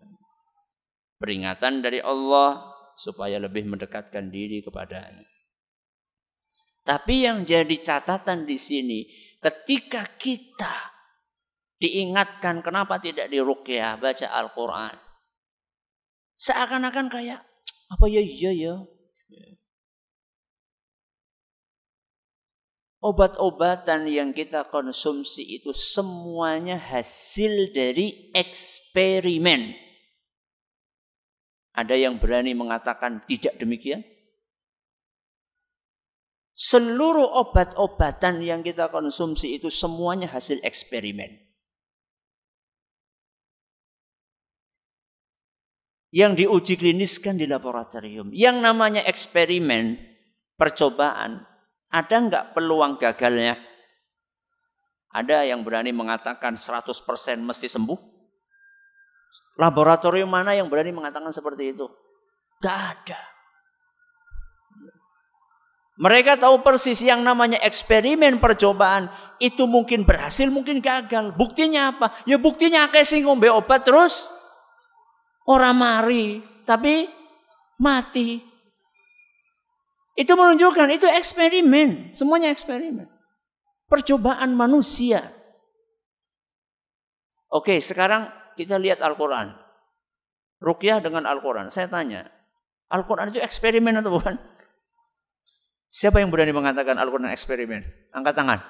Peringatan 1.22 1.80
dari 1.86 2.02
Allah 2.02 2.74
supaya 2.98 3.38
lebih 3.38 3.70
mendekatkan 3.70 4.28
diri 4.28 4.60
kepadanya. 4.60 5.22
Tapi 6.82 7.22
yang 7.22 7.46
jadi 7.46 7.78
catatan 7.78 8.42
di 8.42 8.58
sini, 8.58 9.06
ketika 9.38 10.02
kita 10.18 10.90
diingatkan 11.78 12.62
kenapa 12.62 13.02
tidak 13.02 13.30
dirukyah 13.30 13.98
baca 13.98 14.26
Al-Quran. 14.30 14.94
Seakan-akan 16.42 17.06
kayak 17.06 17.46
apa 17.86 18.04
ya 18.10 18.18
iya 18.18 18.50
ya. 18.50 18.74
Obat-obatan 23.02 24.06
yang 24.06 24.30
kita 24.30 24.66
konsumsi 24.70 25.58
itu 25.58 25.74
semuanya 25.74 26.78
hasil 26.78 27.74
dari 27.74 28.30
eksperimen. 28.30 29.74
Ada 31.74 31.98
yang 31.98 32.22
berani 32.22 32.54
mengatakan 32.54 33.22
tidak 33.26 33.58
demikian? 33.58 34.06
Seluruh 36.54 37.26
obat-obatan 37.42 38.38
yang 38.42 38.62
kita 38.62 38.86
konsumsi 38.90 39.58
itu 39.58 39.66
semuanya 39.66 40.30
hasil 40.30 40.62
eksperimen. 40.62 41.51
Yang 46.12 46.36
diuji 46.36 46.76
kliniskan 46.76 47.40
di 47.40 47.48
laboratorium. 47.48 48.30
Yang 48.36 48.56
namanya 48.60 49.02
eksperimen, 49.08 49.96
percobaan, 50.60 51.40
ada 51.88 52.16
nggak 52.20 52.44
peluang 52.52 53.00
gagalnya? 53.00 53.56
Ada 55.12 55.48
yang 55.48 55.64
berani 55.64 55.92
mengatakan 55.92 56.56
100% 56.56 56.92
mesti 57.40 57.68
sembuh? 57.68 57.98
Laboratorium 59.60 60.28
mana 60.28 60.56
yang 60.56 60.68
berani 60.68 60.92
mengatakan 60.92 61.32
seperti 61.32 61.76
itu? 61.76 61.84
Gak 62.60 62.76
ada. 62.76 63.20
Mereka 66.00 66.40
tahu 66.40 66.64
persis 66.64 67.04
yang 67.04 67.20
namanya 67.20 67.60
eksperimen 67.60 68.40
percobaan 68.40 69.12
itu 69.36 69.68
mungkin 69.68 70.08
berhasil, 70.08 70.48
mungkin 70.48 70.80
gagal. 70.80 71.36
Buktinya 71.36 71.92
apa? 71.92 72.16
Ya 72.24 72.40
buktinya 72.40 72.88
kayak 72.88 73.04
sing 73.04 73.28
ngombe 73.28 73.52
obat 73.52 73.84
terus 73.84 74.32
orang 75.48 75.74
mari, 75.74 76.26
tapi 76.62 77.08
mati. 77.80 78.38
Itu 80.12 80.36
menunjukkan 80.36 80.88
itu 80.92 81.08
eksperimen, 81.08 82.12
semuanya 82.12 82.52
eksperimen. 82.52 83.08
Percobaan 83.88 84.52
manusia. 84.52 85.32
Oke, 87.52 87.80
sekarang 87.80 88.28
kita 88.56 88.76
lihat 88.76 89.00
Al-Quran. 89.00 89.52
Rukyah 90.62 91.02
dengan 91.02 91.28
Al-Quran. 91.28 91.68
Saya 91.68 91.88
tanya, 91.88 92.28
Al-Quran 92.92 93.32
itu 93.32 93.40
eksperimen 93.40 93.98
atau 94.00 94.12
bukan? 94.14 94.36
Siapa 95.92 96.20
yang 96.24 96.32
berani 96.32 96.56
mengatakan 96.56 96.96
Al-Quran 96.96 97.28
eksperimen? 97.32 97.84
Angkat 98.16 98.32
tangan. 98.36 98.60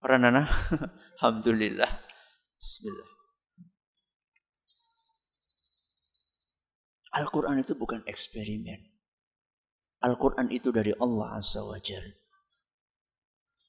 Orang 0.00 0.24
nana? 0.24 0.48
Alhamdulillah. 1.20 1.88
Bismillah. 2.56 3.19
Al-Quran 7.10 7.58
itu 7.58 7.74
bukan 7.74 8.06
eksperimen. 8.06 8.86
Al-Quran 10.00 10.48
itu 10.48 10.70
dari 10.70 10.94
Allah 10.96 11.36
Azza 11.36 11.60
wa 11.66 11.76
Jal. 11.82 12.06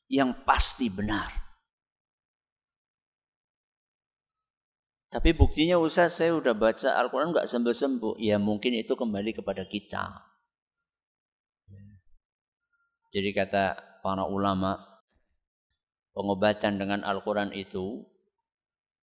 Yang 0.08 0.32
pasti 0.46 0.88
benar. 0.88 1.32
Tapi 5.12 5.36
buktinya 5.36 5.76
usah 5.76 6.08
saya 6.08 6.32
udah 6.40 6.56
baca 6.56 6.96
Al-Quran 6.96 7.36
nggak 7.36 7.50
sembuh-sembuh. 7.50 8.16
Ya 8.22 8.40
mungkin 8.40 8.78
itu 8.80 8.96
kembali 8.96 9.36
kepada 9.36 9.68
kita. 9.68 10.32
Jadi 13.12 13.30
kata 13.36 14.00
para 14.00 14.24
ulama, 14.24 14.80
pengobatan 16.16 16.80
dengan 16.80 17.04
Al-Quran 17.04 17.52
itu 17.52 18.08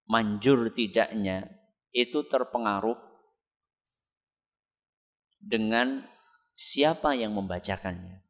manjur 0.09 0.73
tidaknya 0.73 1.45
itu 1.93 2.25
terpengaruh 2.25 3.08
dengan 5.39 6.03
siapa 6.53 7.15
yang 7.15 7.33
membacakannya. 7.33 8.21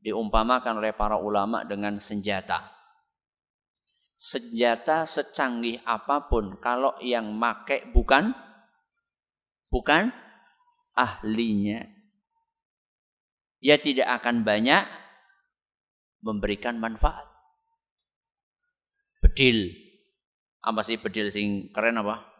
Diumpamakan 0.00 0.78
oleh 0.78 0.94
para 0.94 1.18
ulama 1.18 1.66
dengan 1.66 1.98
senjata. 1.98 2.70
Senjata 4.16 5.04
secanggih 5.04 5.82
apa 5.84 6.30
pun 6.30 6.56
kalau 6.62 6.96
yang 7.04 7.36
make 7.36 7.84
bukan 7.92 8.32
bukan 9.68 10.08
ahlinya 10.96 11.96
ia 13.66 13.76
tidak 13.80 14.22
akan 14.22 14.44
banyak 14.44 14.84
memberikan 16.20 16.76
manfaat. 16.76 17.26
Bedil. 19.22 19.72
Apa 20.62 20.82
sih 20.82 20.98
bedil 20.98 21.30
sing 21.34 21.70
keren 21.74 21.98
apa? 22.02 22.35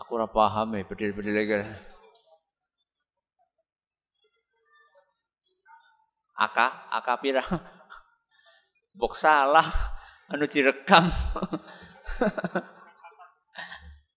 Aku 0.00 0.16
ora 0.16 0.24
paham 0.24 0.80
ya 0.80 0.82
bedil-bedil 0.88 1.34
lagi. 1.36 1.60
Aka, 6.40 6.88
aka 6.88 7.14
pira? 7.20 7.44
Bok 8.96 9.12
salah, 9.12 9.68
anu 10.32 10.48
direkam. 10.48 11.12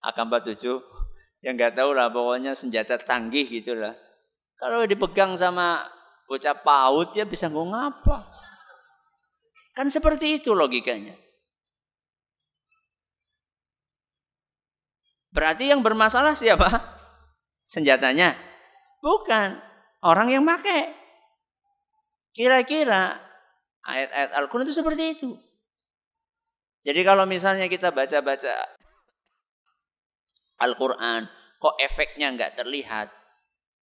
Aka 0.08 0.22
47 0.24 0.80
yang 1.43 1.60
nggak 1.60 1.76
tahu 1.76 1.91
lah 1.91 2.08
pokoknya 2.08 2.56
senjata 2.56 2.96
canggih 3.04 3.43
gitulah. 3.48 3.91
Kalau 4.56 4.88
dipegang 4.88 5.36
sama 5.36 5.84
bocah 6.24 6.56
paut 6.63 7.12
ya 7.12 7.28
bisa 7.28 7.52
ngomong 7.52 7.76
apa? 7.76 8.24
Kan 9.76 9.91
seperti 9.91 10.39
itu 10.39 10.56
logikanya. 10.56 11.19
Berarti 15.34 15.74
yang 15.74 15.82
bermasalah 15.82 16.38
siapa? 16.38 16.69
Senjatanya? 17.65 18.38
Bukan. 19.02 19.58
Orang 20.06 20.30
yang 20.30 20.46
pakai. 20.46 20.93
Kira-kira 22.38 23.17
ayat-ayat 23.82 24.32
Al-Quran 24.38 24.69
itu 24.69 24.76
seperti 24.78 25.04
itu. 25.17 25.30
Jadi 26.84 27.02
kalau 27.02 27.24
misalnya 27.26 27.65
kita 27.65 27.96
baca-baca 27.96 28.52
Al-Quran, 30.60 31.28
kok 31.58 31.76
efeknya 31.80 32.28
nggak 32.36 32.60
terlihat, 32.60 33.08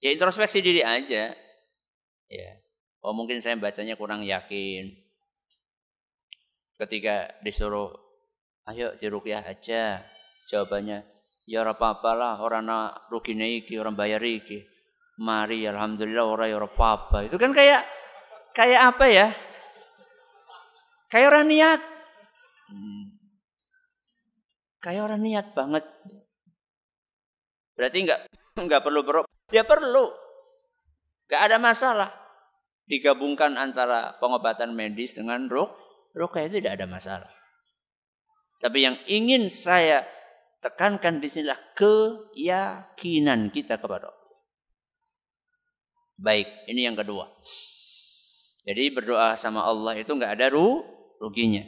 ya 0.05 0.13
introspeksi 0.13 0.61
diri 0.61 0.85
aja. 0.85 1.33
Ya, 2.31 2.51
oh 3.03 3.17
mungkin 3.17 3.41
saya 3.41 3.57
bacanya 3.57 3.97
kurang 3.97 4.23
yakin. 4.23 4.93
Ketika 6.77 7.37
disuruh, 7.41 7.93
ayo 8.69 8.97
dirukyah 9.01 9.45
aja, 9.45 10.05
jawabannya, 10.49 11.05
ya 11.49 11.65
apa-apa 11.65 12.11
lah, 12.17 12.35
orang 12.41 12.67
nak 12.67 13.09
rugi 13.09 13.37
iki, 13.37 13.79
orang 13.79 13.95
bayar 13.95 14.21
iki. 14.25 14.65
Mari, 15.21 15.69
alhamdulillah 15.69 16.25
orang 16.25 16.49
ya 16.49 16.59
apa-apa. 16.59 17.29
Itu 17.29 17.37
kan 17.37 17.53
kayak 17.53 17.85
kayak 18.57 18.81
apa 18.97 19.07
ya? 19.09 19.29
Kayak 21.13 21.29
orang 21.35 21.47
niat. 21.51 21.81
Hmm. 22.71 23.05
Kayak 24.81 25.03
orang 25.13 25.21
niat 25.21 25.47
banget. 25.53 25.85
Berarti 27.77 27.99
enggak 28.01 28.21
enggak 28.57 28.81
perlu 28.81 29.01
berobat. 29.05 29.29
Ya 29.53 29.67
perlu. 29.67 30.09
Enggak 31.29 31.43
ada 31.51 31.57
masalah. 31.61 32.11
Digabungkan 32.89 33.55
antara 33.61 34.17
pengobatan 34.19 34.75
medis 34.75 35.15
dengan 35.15 35.47
ruk, 35.47 35.71
rukyah 36.17 36.49
itu 36.49 36.59
tidak 36.59 36.81
ada 36.81 36.87
masalah. 36.91 37.31
Tapi 38.61 38.79
yang 38.83 38.97
ingin 39.07 39.47
saya 39.47 40.05
tekankan 40.61 41.19
di 41.19 41.29
sinilah 41.29 41.59
keyakinan 41.73 43.49
kita 43.49 43.81
kepada 43.81 44.13
Allah. 44.13 44.39
Baik, 46.21 46.49
ini 46.69 46.85
yang 46.85 46.97
kedua. 46.97 47.33
Jadi 48.69 48.93
berdoa 48.93 49.41
sama 49.41 49.65
Allah 49.65 49.97
itu 49.97 50.13
enggak 50.13 50.37
ada 50.37 50.53
ru, 50.53 50.85
ruginya. 51.17 51.65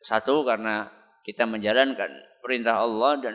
Satu 0.00 0.48
karena 0.48 0.88
kita 1.28 1.44
menjalankan 1.44 2.08
perintah 2.40 2.80
Allah 2.80 3.20
dan 3.20 3.34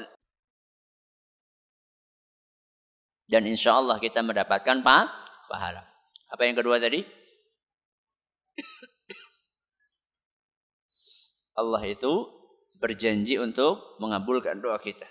dan 3.30 3.46
insya 3.46 3.78
Allah 3.78 4.02
kita 4.02 4.26
mendapatkan 4.26 4.82
pa 4.82 5.08
pahala. 5.46 5.86
Apa 6.34 6.50
yang 6.50 6.58
kedua 6.58 6.82
tadi? 6.82 7.06
Allah 11.60 11.84
itu 11.86 12.41
berjanji 12.82 13.38
untuk 13.38 13.96
mengabulkan 14.02 14.58
doa 14.58 14.82
kita. 14.82 15.06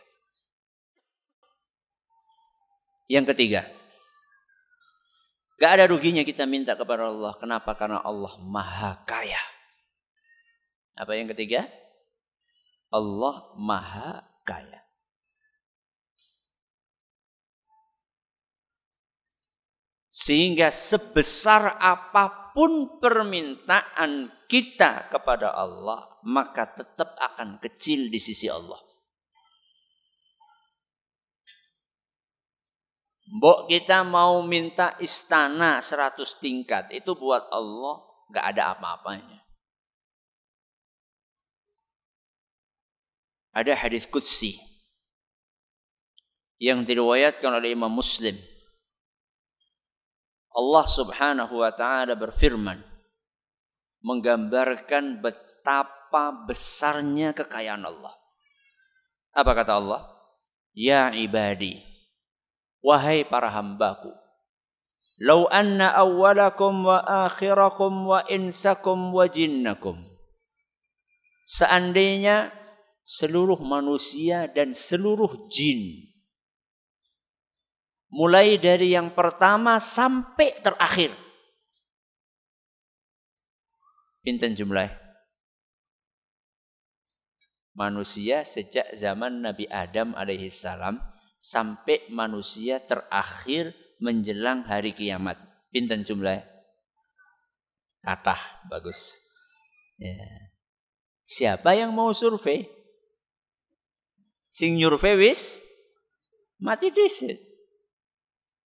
Yang 3.07 3.35
ketiga, 3.35 3.66
gak 5.62 5.79
ada 5.79 5.85
ruginya 5.87 6.27
kita 6.27 6.47
minta 6.51 6.75
kepada 6.75 7.07
Allah. 7.07 7.35
Kenapa? 7.39 7.75
Karena 7.79 8.03
Allah 8.03 8.35
maha 8.43 8.99
kaya. 9.07 9.41
Apa 10.99 11.14
yang 11.14 11.31
ketiga? 11.31 11.71
Allah 12.91 13.55
maha 13.55 14.27
kaya. 14.43 14.89
Sehingga 20.21 20.68
sebesar 20.68 21.81
apa 21.81 22.53
pun 22.53 23.01
permintaan 23.01 24.29
kita 24.45 25.09
kepada 25.09 25.57
Allah, 25.57 26.21
maka 26.29 26.68
tetap 26.68 27.16
akan 27.16 27.57
kecil 27.57 28.12
di 28.12 28.21
sisi 28.21 28.45
Allah. 28.45 28.77
Mbok 33.33 33.73
kita 33.73 34.05
mau 34.05 34.45
minta 34.45 34.93
istana 35.01 35.81
100 35.81 36.21
tingkat, 36.37 36.93
itu 36.93 37.16
buat 37.16 37.49
Allah 37.49 38.05
gak 38.29 38.45
ada 38.53 38.77
apa-apanya. 38.77 39.41
Ada 43.57 43.73
hadis 43.73 44.05
Qudsi 44.05 44.61
yang 46.61 46.85
diriwayatkan 46.85 47.57
oleh 47.57 47.73
Imam 47.73 47.89
Muslim 47.89 48.50
Allah 50.51 50.85
Subhanahu 50.87 51.55
wa 51.63 51.71
taala 51.71 52.19
berfirman 52.19 52.83
menggambarkan 54.03 55.23
betapa 55.23 56.35
besarnya 56.49 57.31
kekayaan 57.37 57.85
Allah. 57.85 58.15
Apa 59.31 59.53
kata 59.55 59.79
Allah? 59.79 60.03
Ya 60.75 61.11
ibadi, 61.15 61.79
wahai 62.83 63.23
para 63.27 63.51
hambaku, 63.51 64.11
Lau 65.21 65.45
anna 65.53 65.93
awwalakum 65.93 66.89
wa 66.89 67.05
akhirakum 67.05 68.09
wa 68.09 68.25
insakum 68.25 69.13
wa 69.13 69.29
jinnakum. 69.29 70.01
Seandainya 71.45 72.49
seluruh 73.05 73.61
manusia 73.61 74.49
dan 74.49 74.73
seluruh 74.73 75.51
jin. 75.53 76.09
Mulai 78.11 78.59
dari 78.59 78.91
yang 78.91 79.15
pertama 79.15 79.79
sampai 79.79 80.59
terakhir. 80.59 81.15
Pinten 84.21 84.59
jumlah. 84.59 84.91
Manusia 87.79 88.43
sejak 88.43 88.93
zaman 88.99 89.41
Nabi 89.41 89.65
Adam 89.71 90.13
alaihissalam 90.19 90.99
sampai 91.39 92.05
manusia 92.11 92.83
terakhir 92.83 93.73
menjelang 94.03 94.67
hari 94.67 94.93
kiamat. 94.93 95.39
Pinten 95.71 96.03
jumlah? 96.03 96.43
Kata 98.03 98.67
bagus. 98.67 99.23
Ya. 99.97 100.51
Siapa 101.23 101.79
yang 101.79 101.95
mau 101.95 102.11
survei? 102.11 102.67
Sing 104.51 104.75
nyurvei 104.75 105.15
wis 105.15 105.63
mati 106.59 106.91
disit. 106.91 107.50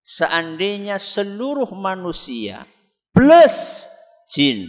Seandainya 0.02 0.98
seluruh 0.98 1.70
manusia 1.78 2.66
plus 3.14 3.86
jin 4.34 4.66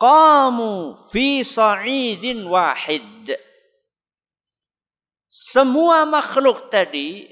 kamu 0.00 0.96
fi 1.12 1.44
sa'idin 1.44 2.48
wahid 2.48 3.36
semua 5.30 6.02
makhluk 6.10 6.74
tadi, 6.74 7.22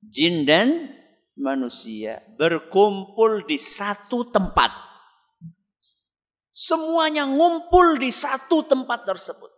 jin 0.00 0.48
dan 0.48 0.88
manusia, 1.36 2.24
berkumpul 2.40 3.44
di 3.44 3.60
satu 3.60 4.24
tempat. 4.32 4.72
Semuanya 6.48 7.28
ngumpul 7.28 8.00
di 8.00 8.08
satu 8.08 8.64
tempat 8.64 9.04
tersebut. 9.04 9.52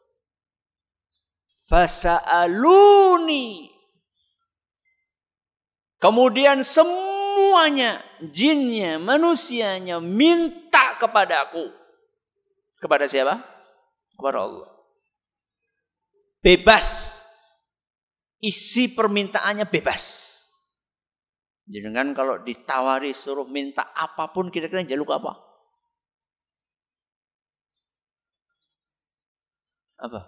Fasa'aluni. 1.71 3.71
Kemudian 6.03 6.67
semuanya, 6.67 8.03
jinnya, 8.19 8.99
manusianya 8.99 10.03
minta 10.03 10.99
kepada 10.99 11.47
aku. 11.47 11.71
Kepada 12.83 13.07
siapa? 13.07 13.39
Kepada 14.19 14.43
Allah. 14.43 14.67
Bebas 16.43 17.23
isi 18.43 18.91
permintaannya 18.91 19.71
bebas. 19.71 20.29
Jadi 21.71 21.87
kan 21.95 22.11
kalau 22.11 22.43
ditawari 22.43 23.15
suruh 23.15 23.47
minta 23.47 23.95
apa 23.95 24.35
pun 24.35 24.51
kira-kira 24.51 24.83
jaluk 24.83 25.15
apa? 25.15 25.39
Apa? 30.03 30.21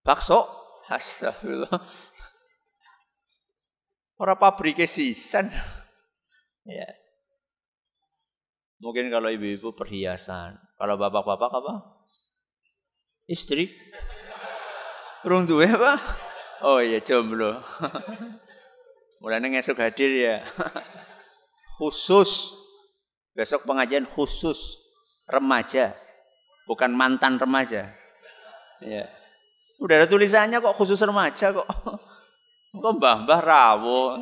Bakso? 0.00 0.48
Astagfirullah. 0.88 1.78
Orang 4.22 4.38
pabrik 4.38 4.78
sisan. 4.86 5.50
Ya. 6.62 6.86
Mungkin 8.78 9.10
kalau 9.10 9.26
ibu-ibu 9.34 9.74
perhiasan. 9.74 10.62
Kalau 10.78 10.94
bapak-bapak 10.94 11.50
apa? 11.50 11.74
Istri. 13.26 13.66
Urung 15.26 15.50
duwe 15.50 15.66
apa? 15.66 15.98
Oh 16.62 16.78
iya 16.78 17.02
jomblo. 17.02 17.66
Mulane 19.26 19.58
ngesuk 19.58 19.82
hadir 19.82 20.14
ya. 20.14 20.46
khusus. 21.82 22.54
Besok 23.34 23.66
pengajian 23.66 24.06
khusus 24.06 24.78
remaja. 25.26 25.98
Bukan 26.70 26.94
mantan 26.94 27.42
remaja. 27.42 27.90
Ya. 28.78 29.10
Udah 29.82 29.98
ada 29.98 30.06
tulisannya 30.06 30.62
kok 30.62 30.78
khusus 30.78 31.02
remaja 31.02 31.50
kok. 31.50 31.66
Kok 32.72 32.96
mbah-mbah 32.96 33.40
rawuh. 33.44 34.12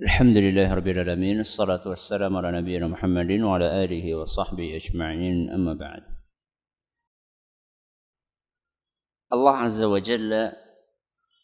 الحمد 0.00 0.36
لله 0.36 0.68
رب 0.74 0.88
العالمين 0.88 1.44
الصلاة 1.44 1.84
والسلام 1.84 2.32
على 2.32 2.64
نبينا 2.64 2.88
محمد 2.88 3.30
وعلى 3.44 3.84
آله 3.84 4.04
وصحبه 4.16 4.68
أجمعين 4.80 5.52
أما 5.52 5.76
بعد 5.76 6.02
Allah 9.28 9.56
Azza 9.68 9.84
wa 9.88 10.00
Jalla 10.00 10.56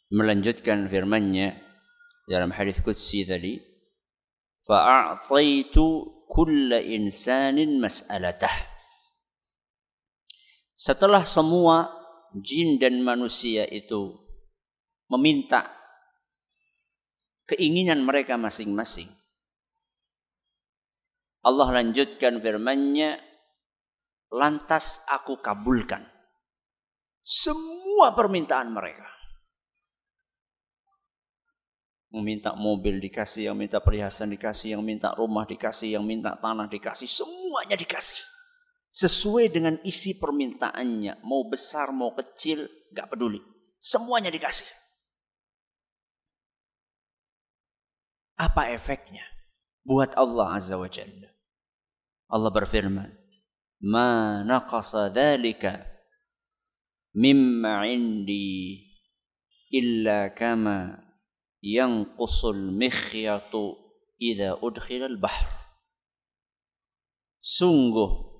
melanjutkan 0.08 0.88
firman-Nya 0.88 1.52
dalam 2.32 2.48
hadis 2.48 2.80
qudsi 2.80 3.28
tadi 3.28 3.60
fa'a'taitu 4.64 5.84
kulla 6.32 6.80
insanin 6.80 7.76
mas'alatah 7.76 8.75
Setelah 10.76 11.24
semua 11.24 11.88
jin 12.36 12.76
dan 12.76 13.00
manusia 13.00 13.64
itu 13.64 14.12
meminta 15.08 15.72
keinginan 17.48 18.04
mereka 18.04 18.36
masing-masing. 18.36 19.08
Allah 21.40 21.80
lanjutkan 21.80 22.42
firman-Nya, 22.42 23.16
lantas 24.34 25.00
aku 25.08 25.40
kabulkan 25.40 26.04
semua 27.26 28.12
permintaan 28.12 28.70
mereka. 28.70 29.08
Meminta 32.12 32.52
mobil 32.52 33.00
dikasih, 33.00 33.50
yang 33.50 33.58
minta 33.58 33.80
perhiasan 33.82 34.30
dikasih, 34.30 34.78
yang 34.78 34.82
minta 34.84 35.10
rumah 35.16 35.48
dikasih, 35.48 35.98
yang 35.98 36.04
minta 36.06 36.36
tanah 36.38 36.70
dikasih, 36.70 37.08
semuanya 37.08 37.74
dikasih. 37.74 38.35
Sesuai 38.96 39.52
dengan 39.52 39.76
isi 39.84 40.16
permintaannya, 40.16 41.20
mau 41.20 41.44
besar 41.44 41.92
mau 41.92 42.16
kecil, 42.16 42.64
gak 42.96 43.12
peduli. 43.12 43.36
Semuanya 43.76 44.32
dikasih. 44.32 44.64
Apa 48.40 48.72
efeknya 48.72 49.20
buat 49.84 50.16
Allah 50.16 50.56
Azza 50.56 50.80
wa 50.80 50.88
Jalla? 50.88 51.28
Allah 52.32 52.48
berfirman, 52.48 53.12
"Ma 53.84 54.40
naqasa 54.40 55.12
dzalika 55.12 55.76
mimma 57.12 57.84
indi 57.92 58.80
illa 59.76 60.32
kama 60.32 60.96
yanqusul 61.60 62.72
mikhyatu 62.72 63.76
idza 64.16 64.56
udkhila 64.56 65.04
al-bahr." 65.04 65.48
Sungguh 67.44 68.35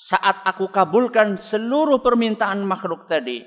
saat 0.00 0.40
aku 0.48 0.72
kabulkan 0.72 1.36
seluruh 1.36 2.00
permintaan 2.00 2.64
makhluk 2.64 3.04
tadi 3.04 3.44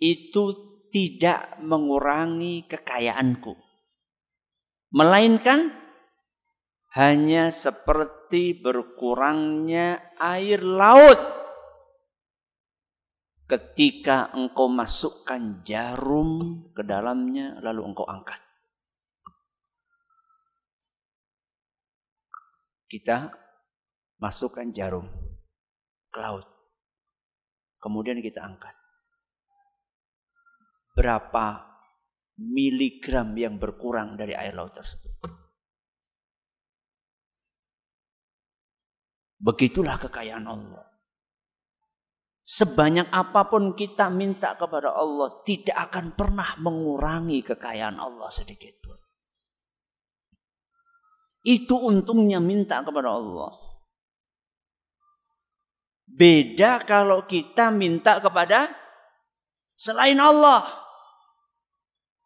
itu 0.00 0.44
tidak 0.88 1.60
mengurangi 1.60 2.64
kekayaanku 2.64 3.52
melainkan 4.96 5.76
hanya 6.96 7.52
seperti 7.52 8.56
berkurangnya 8.56 10.16
air 10.16 10.64
laut 10.64 11.20
ketika 13.44 14.30
engkau 14.32 14.72
masukkan 14.72 15.60
jarum 15.66 16.64
ke 16.70 16.86
dalamnya 16.86 17.58
lalu 17.60 17.82
engkau 17.82 18.06
angkat. 18.06 18.38
Kita 22.90 23.30
masukkan 24.20 24.68
jarum 24.70 25.08
ke 26.12 26.18
laut. 26.20 26.44
Kemudian 27.80 28.20
kita 28.20 28.44
angkat. 28.44 28.76
Berapa 30.92 31.64
miligram 32.36 33.32
yang 33.32 33.56
berkurang 33.56 34.20
dari 34.20 34.36
air 34.36 34.52
laut 34.52 34.76
tersebut. 34.76 35.16
Begitulah 39.40 39.96
kekayaan 39.96 40.44
Allah. 40.44 40.84
Sebanyak 42.44 43.08
apa 43.08 43.48
pun 43.48 43.72
kita 43.72 44.12
minta 44.12 44.52
kepada 44.58 44.92
Allah, 44.92 45.32
tidak 45.48 45.76
akan 45.88 46.12
pernah 46.12 46.60
mengurangi 46.60 47.40
kekayaan 47.40 47.96
Allah 47.96 48.28
sedikit 48.28 48.76
pun. 48.84 48.98
Itu 51.40 51.80
untungnya 51.80 52.36
minta 52.36 52.84
kepada 52.84 53.16
Allah. 53.16 53.69
Beda 56.10 56.82
kalau 56.82 57.24
kita 57.24 57.70
minta 57.70 58.18
kepada 58.18 58.70
selain 59.78 60.18
Allah. 60.18 60.66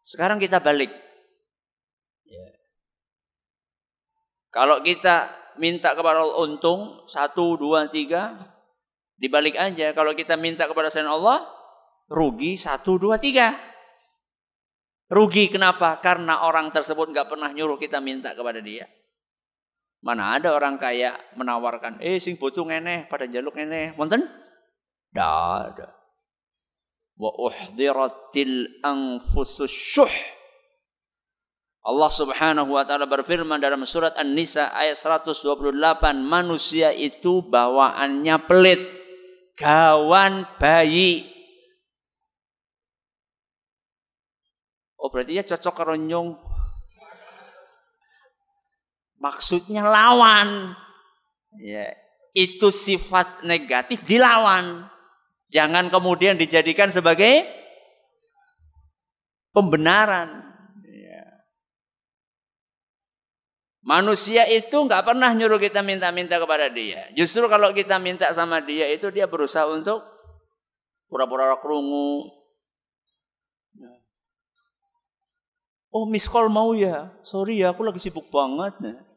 Sekarang 0.01 0.41
kita 0.41 0.61
balik. 0.61 0.89
Ya. 2.25 2.45
Kalau 4.53 4.81
kita 4.81 5.29
minta 5.61 5.93
kepada 5.93 6.21
Allah 6.21 6.45
untung, 6.45 7.05
satu, 7.09 7.57
dua, 7.57 7.89
tiga, 7.89 8.37
Dibalik 9.15 9.55
aja, 9.55 9.95
kalau 9.95 10.11
kita 10.11 10.35
minta 10.35 10.67
kepada 10.67 10.91
selain 10.91 11.07
Allah, 11.07 11.47
rugi 12.11 12.59
satu, 12.59 12.99
dua, 12.99 13.15
tiga. 13.15 13.55
Rugi 15.07 15.47
kenapa? 15.47 16.03
Karena 16.03 16.43
orang 16.43 16.67
tersebut 16.67 17.15
nggak 17.15 17.31
pernah 17.31 17.47
nyuruh 17.55 17.79
kita 17.79 18.03
minta 18.03 18.35
kepada 18.35 18.59
dia. 18.59 18.83
Mana 20.05 20.37
ada 20.37 20.53
orang 20.53 20.77
kaya 20.77 21.17
menawarkan, 21.33 21.97
eh 21.97 22.21
sing 22.21 22.37
butuh 22.37 22.61
ngene 22.61 23.09
pada 23.09 23.25
jaluk 23.25 23.57
ngene, 23.57 23.97
monten? 23.97 24.21
Tidak 25.09 25.33
ada. 25.73 25.89
Wa 27.17 27.33
uhdiratil 27.41 28.85
anfusus 28.85 29.73
syuh. 29.73 30.13
Allah 31.85 32.09
Subhanahu 32.13 32.77
wa 32.77 32.85
taala 32.85 33.09
berfirman 33.09 33.57
dalam 33.57 33.81
surat 33.81 34.13
An-Nisa 34.13 34.69
ayat 34.77 34.93
128, 34.93 35.73
manusia 36.21 36.93
itu 36.93 37.41
bawaannya 37.41 38.45
pelit, 38.45 38.85
gawan 39.57 40.45
bayi. 40.61 41.25
Oh 45.01 45.09
berarti 45.09 45.33
ya 45.37 45.41
cocok 45.41 45.73
karo 45.73 45.97
nyung. 45.97 46.37
Maksudnya 49.25 49.81
lawan. 49.81 50.77
Ya, 51.57 51.97
itu 52.37 52.69
sifat 52.69 53.41
negatif 53.41 54.05
dilawan. 54.05 54.85
Jangan 55.49 55.89
kemudian 55.89 56.37
dijadikan 56.37 56.93
sebagai 56.93 57.41
pembenaran. 59.49 60.45
Manusia 63.85 64.49
itu 64.49 64.73
nggak 64.73 65.05
pernah 65.05 65.29
nyuruh 65.29 65.61
kita 65.61 65.85
minta-minta 65.85 66.41
kepada 66.41 66.73
dia. 66.73 67.05
Justru 67.13 67.45
kalau 67.45 67.69
kita 67.69 68.01
minta 68.01 68.25
sama 68.33 68.57
dia 68.57 68.89
itu 68.89 69.13
dia 69.13 69.29
berusaha 69.29 69.69
untuk 69.69 70.01
pura-pura 71.05 71.53
kerungu. 71.61 72.25
Oh 75.93 76.09
miss 76.09 76.25
call 76.25 76.49
mau 76.49 76.73
ya? 76.73 77.13
Sorry 77.21 77.61
ya 77.61 77.71
aku 77.71 77.85
lagi 77.85 78.01
sibuk 78.01 78.27
banget. 78.33 78.73
Nah. 78.81 79.14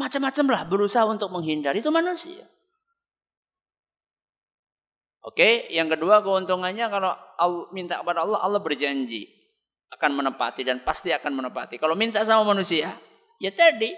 Macam-macam 0.00 0.46
lah 0.48 0.62
berusaha 0.64 1.04
untuk 1.04 1.28
menghindar. 1.28 1.76
Itu 1.76 1.92
manusia. 1.92 2.48
Oke, 5.20 5.68
yang 5.68 5.92
kedua 5.92 6.24
keuntungannya 6.24 6.88
kalau 6.88 7.12
minta 7.76 8.00
kepada 8.00 8.24
Allah, 8.24 8.40
Allah 8.40 8.60
berjanji 8.64 9.28
akan 9.92 10.16
menepati 10.16 10.64
dan 10.64 10.80
pasti 10.80 11.12
akan 11.12 11.44
menepati. 11.44 11.76
Kalau 11.76 11.92
minta 11.92 12.24
sama 12.24 12.48
manusia, 12.56 12.96
ya 13.36 13.52
tadi 13.52 13.92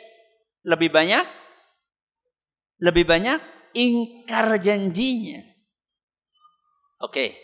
lebih 0.66 0.90
banyak 0.90 1.22
lebih 2.82 3.06
banyak 3.06 3.38
ingkar 3.78 4.58
janjinya. 4.58 5.46
Oke. 6.98 7.38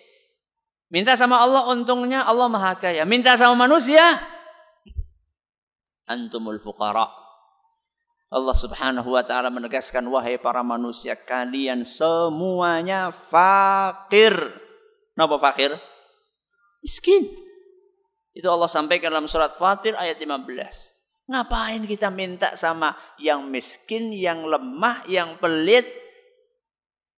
Minta 0.90 1.14
sama 1.14 1.38
Allah 1.38 1.70
untungnya 1.70 2.26
Allah 2.26 2.50
Maha 2.50 2.74
Kaya. 2.74 3.06
Minta 3.06 3.38
sama 3.38 3.68
manusia 3.68 4.02
antumul 6.08 6.58
fuqara. 6.58 7.27
Allah 8.28 8.52
Subhanahu 8.52 9.16
wa 9.16 9.24
taala 9.24 9.48
menegaskan 9.48 10.04
wahai 10.12 10.36
para 10.36 10.60
manusia 10.60 11.16
kalian 11.16 11.80
semuanya 11.80 13.08
fakir. 13.08 14.36
Kenapa 15.16 15.40
fakir? 15.40 15.72
Miskin. 16.84 17.24
Itu 18.36 18.52
Allah 18.52 18.68
sampaikan 18.68 19.10
dalam 19.10 19.26
surat 19.26 19.56
Fatir 19.56 19.96
ayat 19.96 20.20
15. 20.20 20.44
Ngapain 21.28 21.82
kita 21.88 22.08
minta 22.12 22.54
sama 22.54 22.94
yang 23.18 23.48
miskin, 23.48 24.14
yang 24.14 24.44
lemah, 24.46 25.04
yang 25.10 25.40
pelit, 25.40 25.88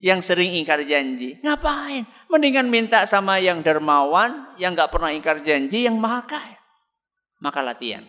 yang 0.01 0.25
sering 0.25 0.57
ingkar 0.57 0.81
janji? 0.87 1.39
Ngapain? 1.45 2.09
Mendingan 2.31 2.67
minta 2.71 3.05
sama 3.05 3.37
yang 3.43 3.61
dermawan, 3.61 4.55
yang 4.57 4.73
gak 4.73 4.91
pernah 4.95 5.13
ingkar 5.13 5.45
janji, 5.45 5.85
yang 5.85 5.99
maha 6.01 6.25
kaya. 6.25 6.59
Maka 7.43 7.61
latihan. 7.61 8.09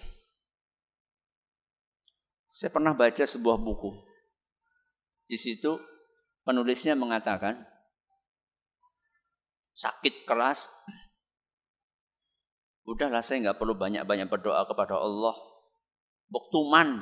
Saya 2.52 2.68
pernah 2.68 2.92
baca 2.92 3.24
sebuah 3.24 3.56
buku. 3.56 3.96
Di 5.24 5.40
situ 5.40 5.80
penulisnya 6.44 7.00
mengatakan, 7.00 7.64
sakit 9.72 10.28
keras 10.28 10.68
Udahlah 12.82 13.22
saya 13.22 13.40
nggak 13.46 13.60
perlu 13.62 13.78
banyak-banyak 13.78 14.28
berdoa 14.28 14.66
kepada 14.66 14.98
Allah. 15.00 15.38
Bok 16.28 16.46
tuman. 16.52 17.00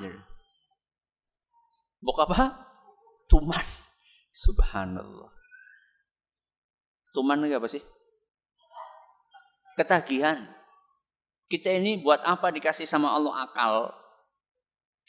Bok 2.03 2.17
apa? 2.29 2.67
Tuman. 3.25 3.65
Subhanallah. 4.29 5.31
Tuman 7.15 7.41
itu 7.47 7.57
apa 7.57 7.65
sih? 7.71 7.81
Ketagihan. 9.79 10.45
Kita 11.49 11.73
ini 11.73 11.97
buat 11.97 12.21
apa 12.21 12.53
dikasih 12.53 12.85
sama 12.85 13.09
Allah 13.09 13.49
akal? 13.49 13.89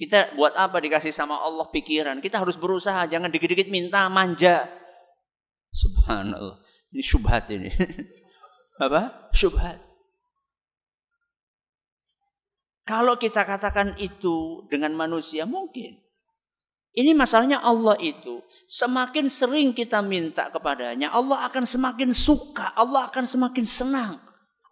Kita 0.01 0.32
buat 0.32 0.57
apa 0.57 0.80
dikasih 0.80 1.12
sama 1.12 1.36
Allah 1.36 1.68
pikiran? 1.68 2.24
Kita 2.24 2.40
harus 2.40 2.57
berusaha, 2.57 3.05
jangan 3.05 3.28
dikit-dikit 3.28 3.68
minta 3.68 4.09
manja. 4.09 4.64
Subhanallah. 5.76 6.57
Ini 6.88 7.05
syubhat 7.05 7.53
ini. 7.53 7.68
apa? 8.84 9.28
Syubhat. 9.36 9.76
Kalau 12.88 13.20
kita 13.20 13.44
katakan 13.44 13.92
itu 14.01 14.64
dengan 14.72 14.96
manusia 14.96 15.44
mungkin. 15.44 16.01
Ini 16.96 17.12
masalahnya 17.12 17.61
Allah 17.61 17.94
itu 18.01 18.40
semakin 18.66 19.28
sering 19.28 19.76
kita 19.76 20.01
minta 20.01 20.48
kepadanya, 20.48 21.12
Allah 21.12 21.46
akan 21.46 21.62
semakin 21.62 22.11
suka, 22.11 22.72
Allah 22.74 23.07
akan 23.07 23.28
semakin 23.28 23.62
senang, 23.62 24.18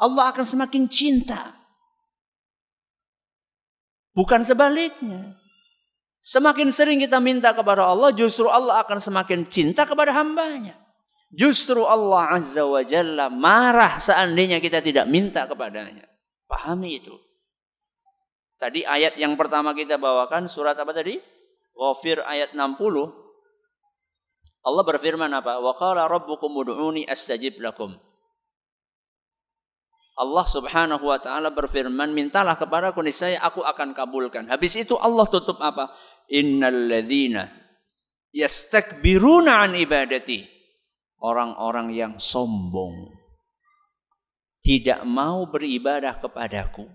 Allah 0.01 0.33
akan 0.35 0.43
semakin 0.43 0.91
cinta. 0.91 1.58
Bukan 4.19 4.43
sebaliknya. 4.43 5.39
Semakin 6.19 6.75
sering 6.75 6.99
kita 6.99 7.23
minta 7.23 7.55
kepada 7.55 7.87
Allah, 7.87 8.11
justru 8.11 8.51
Allah 8.51 8.83
akan 8.83 8.99
semakin 8.99 9.47
cinta 9.47 9.87
kepada 9.87 10.11
hambanya. 10.11 10.75
Justru 11.31 11.87
Allah 11.87 12.35
Azza 12.35 12.67
wa 12.67 12.83
Jalla 12.83 13.31
marah 13.31 14.03
seandainya 14.03 14.59
kita 14.59 14.83
tidak 14.83 15.07
minta 15.07 15.47
kepadanya. 15.47 16.03
Pahami 16.51 16.99
itu. 16.99 17.15
Tadi 18.59 18.83
ayat 18.83 19.15
yang 19.23 19.39
pertama 19.39 19.71
kita 19.71 20.03
bawakan 20.03 20.51
surat 20.51 20.75
apa 20.75 20.91
tadi? 20.91 21.23
Ghafir 21.79 22.19
ayat 22.27 22.59
60. 22.59 22.67
Allah 24.67 24.83
berfirman 24.83 25.31
apa? 25.31 25.63
Wa 25.63 25.79
qala 25.79 26.11
rabbukum 26.11 26.51
ud'uni 26.59 27.07
astajib 27.07 27.63
lakum. 27.63 27.95
Allah 30.19 30.43
Subhanahu 30.43 31.07
wa 31.07 31.23
taala 31.23 31.55
berfirman, 31.55 32.11
"Mintalah 32.11 32.59
kepadaku 32.59 33.07
niscaya 33.07 33.39
aku 33.39 33.63
akan 33.63 33.95
kabulkan." 33.95 34.51
Habis 34.51 34.83
itu 34.83 34.99
Allah 34.99 35.25
tutup 35.31 35.63
apa? 35.63 35.95
Innal 36.27 36.91
ladzina 36.91 37.47
yastakbiruna 38.35 39.71
an 39.71 39.79
ibadati. 39.79 40.43
Orang-orang 41.19 41.91
yang 41.95 42.15
sombong 42.19 43.11
tidak 44.63 45.03
mau 45.03 45.51
beribadah 45.51 46.23
kepadaku 46.23 46.87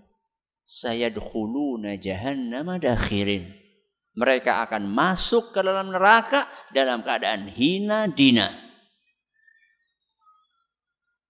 saya 0.64 1.12
sayadkhuluna 1.12 2.00
jahannam 2.00 2.72
dakhirin. 2.80 3.52
Mereka 4.16 4.64
akan 4.64 4.88
masuk 4.88 5.52
ke 5.52 5.60
dalam 5.60 5.92
neraka 5.92 6.48
dalam 6.72 7.04
keadaan 7.04 7.52
hina 7.52 8.08
dina. 8.08 8.48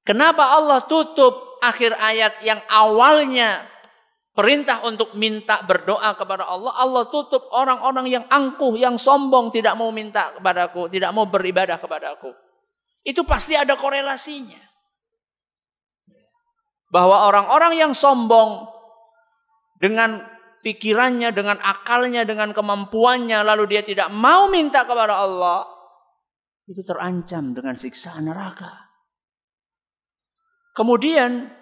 Kenapa 0.04 0.54
Allah 0.54 0.84
tutup 0.86 1.53
akhir 1.70 1.96
ayat 1.96 2.44
yang 2.44 2.60
awalnya 2.68 3.64
perintah 4.34 4.82
untuk 4.82 5.14
minta 5.14 5.62
berdoa 5.62 6.18
kepada 6.18 6.44
Allah, 6.44 6.74
Allah 6.74 7.06
tutup 7.06 7.46
orang-orang 7.54 8.10
yang 8.10 8.24
angkuh, 8.26 8.74
yang 8.74 8.98
sombong, 8.98 9.54
tidak 9.54 9.78
mau 9.78 9.94
minta 9.94 10.34
kepadaku, 10.34 10.90
tidak 10.90 11.14
mau 11.14 11.30
beribadah 11.30 11.78
kepadaku. 11.78 12.34
Itu 13.06 13.22
pasti 13.22 13.54
ada 13.54 13.78
korelasinya. 13.78 14.58
Bahwa 16.90 17.30
orang-orang 17.30 17.78
yang 17.78 17.92
sombong, 17.94 18.74
dengan 19.78 20.24
pikirannya, 20.64 21.30
dengan 21.36 21.60
akalnya, 21.60 22.24
dengan 22.24 22.56
kemampuannya, 22.56 23.44
lalu 23.44 23.68
dia 23.68 23.82
tidak 23.84 24.08
mau 24.10 24.48
minta 24.48 24.88
kepada 24.88 25.20
Allah, 25.20 25.68
itu 26.64 26.80
terancam 26.82 27.52
dengan 27.52 27.76
siksa 27.76 28.16
neraka. 28.24 28.88
Kemudian, 30.74 31.53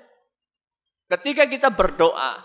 ketika 1.18 1.44
kita 1.44 1.68
berdoa 1.68 2.40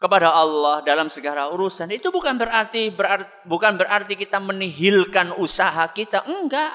kepada 0.00 0.34
Allah 0.34 0.82
dalam 0.82 1.06
segala 1.06 1.52
urusan, 1.52 1.92
itu 1.94 2.10
bukan 2.10 2.34
berarti, 2.34 2.90
berarti 2.90 3.28
bukan 3.46 3.78
berarti 3.78 4.18
kita 4.18 4.42
menihilkan 4.42 5.36
usaha 5.38 5.86
kita, 5.92 6.26
enggak. 6.26 6.74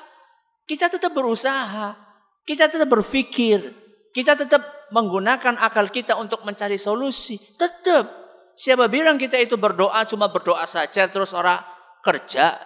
Kita 0.67 0.87
tetap 0.87 1.11
berusaha, 1.15 1.95
kita 2.43 2.71
tetap 2.71 2.87
berpikir, 2.87 3.71
kita 4.15 4.35
tetap 4.35 4.63
menggunakan 4.91 5.59
akal 5.59 5.91
kita 5.91 6.15
untuk 6.15 6.43
mencari 6.47 6.79
solusi. 6.79 7.35
Tetap. 7.55 8.27
Siapa 8.57 8.89
bilang 8.89 9.21
kita 9.21 9.37
itu 9.37 9.53
berdoa 9.53 10.01
cuma 10.09 10.31
berdoa 10.33 10.65
saja 10.65 11.05
terus 11.11 11.35
orang 11.35 11.61
kerja. 12.01 12.57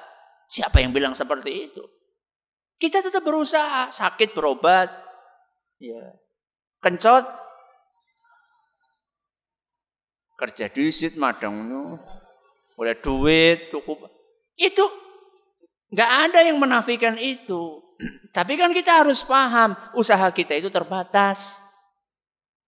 Siapa 0.48 0.80
yang 0.80 0.96
bilang 0.96 1.12
seperti 1.12 1.72
itu? 1.72 1.84
Kita 2.80 3.04
tetap 3.06 3.22
berusaha, 3.22 3.94
sakit 3.94 4.34
berobat, 4.34 4.90
ya. 5.78 6.18
kencot, 6.82 7.41
kerja 10.42 10.74
disit 10.74 11.14
madang 11.22 11.70
oleh 12.74 12.98
duit 12.98 13.70
cukup. 13.70 14.10
Itu 14.58 14.82
nggak 15.94 16.12
ada 16.26 16.40
yang 16.42 16.58
menafikan 16.58 17.14
itu. 17.22 17.78
Tapi 18.36 18.58
kan 18.58 18.74
kita 18.74 19.06
harus 19.06 19.22
paham, 19.22 19.78
usaha 19.94 20.26
kita 20.34 20.58
itu 20.58 20.74
terbatas. 20.74 21.62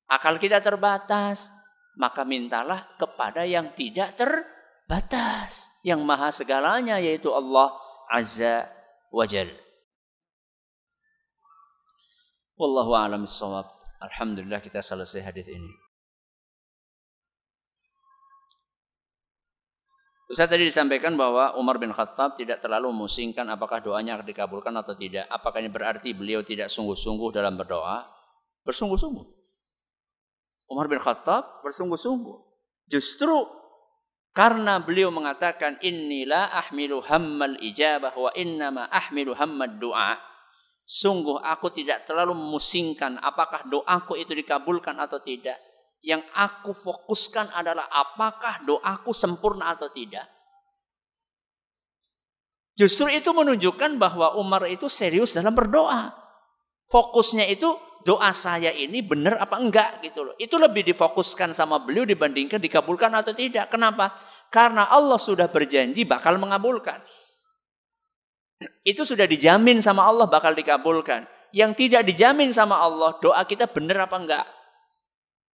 Akal 0.06 0.38
kita 0.38 0.62
terbatas, 0.62 1.50
maka 1.98 2.22
mintalah 2.22 2.86
kepada 3.02 3.42
yang 3.42 3.74
tidak 3.74 4.14
terbatas, 4.14 5.74
yang 5.82 6.06
maha 6.06 6.30
segalanya 6.30 7.02
yaitu 7.02 7.34
Allah 7.34 7.74
Azza 8.06 8.70
wa 9.10 9.26
Jal. 9.26 9.50
Wallahu 12.54 12.94
a'lam. 12.94 13.26
Alhamdulillah 13.98 14.62
kita 14.62 14.86
selesai 14.86 15.26
hadis 15.26 15.50
ini. 15.50 15.83
Ustaz 20.34 20.50
tadi 20.50 20.66
disampaikan 20.66 21.14
bahwa 21.14 21.54
Umar 21.62 21.78
bin 21.78 21.94
Khattab 21.94 22.34
tidak 22.34 22.58
terlalu 22.58 22.90
memusingkan 22.90 23.46
apakah 23.54 23.86
doanya 23.86 24.18
dikabulkan 24.18 24.74
atau 24.74 24.98
tidak. 24.98 25.30
Apakah 25.30 25.62
ini 25.62 25.70
berarti 25.70 26.10
beliau 26.18 26.42
tidak 26.42 26.74
sungguh-sungguh 26.74 27.30
dalam 27.30 27.54
berdoa? 27.54 28.02
Bersungguh-sungguh. 28.66 29.26
Umar 30.74 30.90
bin 30.90 30.98
Khattab 30.98 31.62
bersungguh-sungguh. 31.62 32.38
Justru 32.90 33.46
karena 34.34 34.82
beliau 34.82 35.14
mengatakan 35.14 35.78
inilah 35.86 36.50
ahmilu 36.66 37.06
hammal 37.06 37.54
ijabah 37.62 38.18
wa 38.18 38.34
innama 38.34 38.90
ahmilu 38.90 39.38
hammad 39.38 39.78
doa. 39.78 40.18
Sungguh 40.82 41.38
aku 41.46 41.70
tidak 41.78 42.10
terlalu 42.10 42.34
memusingkan 42.34 43.22
apakah 43.22 43.70
doaku 43.70 44.18
itu 44.18 44.34
dikabulkan 44.34 44.98
atau 44.98 45.22
tidak. 45.22 45.62
Yang 46.04 46.28
aku 46.36 46.76
fokuskan 46.76 47.56
adalah 47.56 47.88
apakah 47.88 48.68
doaku 48.68 49.16
sempurna 49.16 49.72
atau 49.72 49.88
tidak. 49.88 50.28
Justru 52.76 53.08
itu 53.08 53.32
menunjukkan 53.32 53.96
bahwa 53.96 54.36
Umar 54.36 54.68
itu 54.68 54.92
serius 54.92 55.32
dalam 55.32 55.56
berdoa. 55.56 56.12
Fokusnya 56.92 57.48
itu 57.48 57.72
doa 58.04 58.36
saya 58.36 58.76
ini 58.76 59.00
benar 59.00 59.40
apa 59.40 59.56
enggak 59.56 60.04
gitu 60.04 60.28
loh. 60.28 60.36
Itu 60.36 60.60
lebih 60.60 60.84
difokuskan 60.92 61.56
sama 61.56 61.80
beliau 61.80 62.04
dibandingkan 62.04 62.60
dikabulkan 62.60 63.16
atau 63.16 63.32
tidak. 63.32 63.72
Kenapa? 63.72 64.12
Karena 64.52 64.92
Allah 64.92 65.18
sudah 65.18 65.48
berjanji 65.48 66.04
bakal 66.04 66.36
mengabulkan. 66.36 67.00
Itu 68.84 69.08
sudah 69.08 69.24
dijamin 69.24 69.80
sama 69.80 70.04
Allah 70.04 70.28
bakal 70.28 70.52
dikabulkan. 70.52 71.26
Yang 71.54 71.86
tidak 71.86 72.10
dijamin 72.10 72.50
sama 72.50 72.82
Allah, 72.82 73.16
doa 73.22 73.46
kita 73.46 73.70
benar 73.70 74.10
apa 74.10 74.18
enggak. 74.18 74.46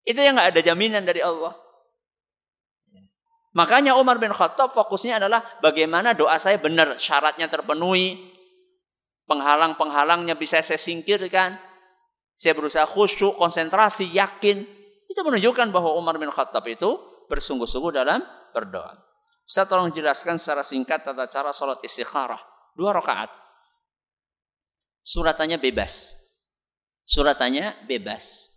Itu 0.10 0.18
yang 0.26 0.42
enggak 0.42 0.58
ada 0.58 0.62
jaminan 0.66 1.06
dari 1.06 1.22
Allah. 1.22 1.54
Makanya 3.54 3.94
Umar 3.94 4.18
bin 4.18 4.34
Khattab 4.34 4.74
fokusnya 4.74 5.22
adalah 5.22 5.46
bagaimana 5.62 6.18
doa 6.18 6.34
saya 6.42 6.58
benar, 6.58 6.98
syaratnya 6.98 7.46
terpenuhi, 7.46 8.18
penghalang-penghalangnya 9.30 10.34
bisa 10.34 10.58
saya 10.66 10.82
singkirkan, 10.82 11.62
saya 12.34 12.58
berusaha 12.58 12.90
khusyuk, 12.90 13.38
konsentrasi, 13.38 14.10
yakin. 14.10 14.66
Itu 15.06 15.22
menunjukkan 15.22 15.70
bahwa 15.70 15.94
Umar 15.94 16.18
bin 16.18 16.34
Khattab 16.34 16.66
itu 16.66 16.98
bersungguh-sungguh 17.30 17.94
dalam 17.94 18.26
berdoa. 18.50 18.98
Saya 19.46 19.66
tolong 19.70 19.94
jelaskan 19.94 20.38
secara 20.42 20.62
singkat 20.66 21.06
tata 21.06 21.26
cara 21.30 21.54
sholat 21.54 21.82
istikharah. 21.86 22.42
Dua 22.78 22.94
rakaat. 22.94 23.30
Suratannya 25.02 25.58
bebas. 25.58 26.18
Suratannya 27.06 27.86
bebas. 27.90 28.54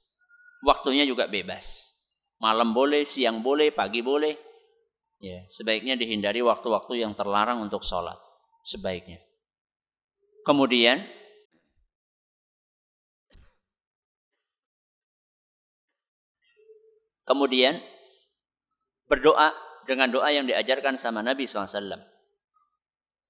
Waktunya 0.62 1.02
juga 1.02 1.26
bebas. 1.26 1.90
Malam 2.38 2.70
boleh, 2.70 3.02
siang 3.02 3.42
boleh, 3.42 3.74
pagi 3.74 4.02
boleh. 4.02 4.34
Ya, 5.22 5.46
sebaiknya 5.46 5.94
dihindari 5.94 6.42
waktu-waktu 6.42 7.02
yang 7.02 7.14
terlarang 7.14 7.62
untuk 7.62 7.86
sholat. 7.86 8.18
Sebaiknya. 8.66 9.22
Kemudian 10.42 11.06
Kemudian 17.22 17.78
berdoa 19.06 19.54
dengan 19.86 20.10
doa 20.10 20.26
yang 20.34 20.44
diajarkan 20.44 20.98
sama 20.98 21.22
Nabi 21.22 21.46
SAW. 21.46 22.02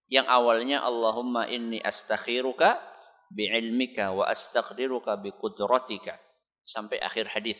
Yang 0.09 0.27
awalnya 0.33 0.81
Allahumma 0.81 1.45
inni 1.49 1.77
astakhiruka 1.77 2.81
bi'ilmika 3.29 4.17
wa 4.17 4.29
astaqdiruka 4.33 5.21
biqudratika. 5.21 6.17
Sampai 6.63 7.03
akhir 7.03 7.31
hadis. 7.35 7.59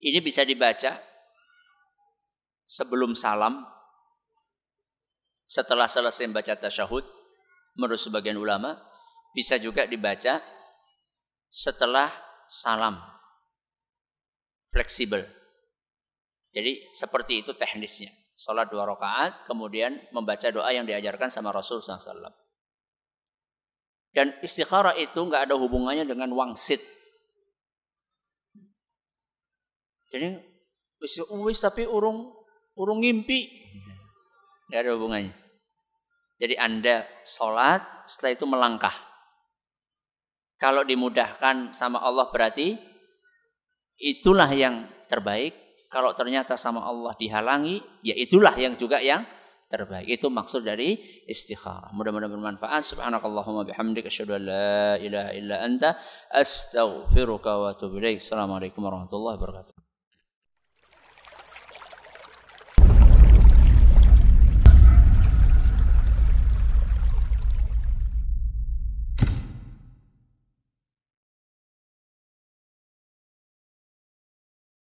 Ini 0.00 0.18
bisa 0.24 0.42
dibaca 0.42 0.96
sebelum 2.64 3.12
salam, 3.12 3.66
setelah 5.44 5.90
selesai 5.90 6.30
membaca 6.30 6.54
tasyahud, 6.54 7.04
menurut 7.74 8.00
sebagian 8.00 8.38
ulama, 8.38 8.78
bisa 9.34 9.58
juga 9.58 9.86
dibaca 9.86 10.38
setelah 11.50 12.10
salam 12.46 12.98
fleksibel. 14.70 15.26
Jadi 16.50 16.90
seperti 16.94 17.46
itu 17.46 17.54
teknisnya. 17.54 18.10
Salat 18.34 18.72
dua 18.72 18.88
rakaat, 18.88 19.44
kemudian 19.44 20.00
membaca 20.16 20.48
doa 20.48 20.70
yang 20.72 20.88
diajarkan 20.88 21.28
sama 21.28 21.52
Rasul 21.52 21.84
SAW. 21.84 22.32
Dan 24.10 24.34
istikharah 24.42 24.96
itu 24.98 25.20
nggak 25.20 25.50
ada 25.50 25.54
hubungannya 25.54 26.08
dengan 26.08 26.32
wangsit. 26.34 26.82
Jadi 30.10 30.36
wis, 30.98 31.22
wis 31.22 31.58
tapi 31.62 31.86
urung 31.86 32.34
urung 32.74 33.00
ngimpi. 33.00 33.46
Nggak 34.70 34.80
ada 34.86 34.90
hubungannya. 34.94 35.34
Jadi 36.40 36.54
Anda 36.56 37.04
sholat, 37.20 38.08
setelah 38.08 38.32
itu 38.32 38.44
melangkah. 38.48 38.96
Kalau 40.56 40.84
dimudahkan 40.84 41.76
sama 41.76 42.00
Allah 42.00 42.28
berarti 42.32 42.80
itulah 44.00 44.48
yang 44.48 44.88
terbaik. 45.08 45.52
Kalau 45.90 46.14
ternyata 46.14 46.54
sama 46.54 46.86
Allah 46.86 47.12
dihalangi, 47.18 47.82
ya 48.00 48.14
itulah 48.14 48.54
yang 48.56 48.78
juga 48.78 49.02
yang 49.02 49.26
terbaik. 49.66 50.06
Itu 50.06 50.30
maksud 50.30 50.64
dari 50.64 50.98
istikharah. 51.26 51.90
Mudah-mudahan 51.92 52.30
bermanfaat. 52.30 52.82
Subhanakallahumma 52.94 53.66
bihamdika 53.66 54.06
asyhadu 54.06 54.38
an 54.38 54.42
la 54.46 54.94
ilaha 55.02 55.30
illa 55.34 55.56
anta 55.60 55.98
astaghfiruka 56.30 57.50
wa 57.58 57.66
atubu. 57.74 57.98
Assalamualaikum 58.00 58.80
warahmatullahi 58.86 59.36
wabarakatuh. 59.36 59.79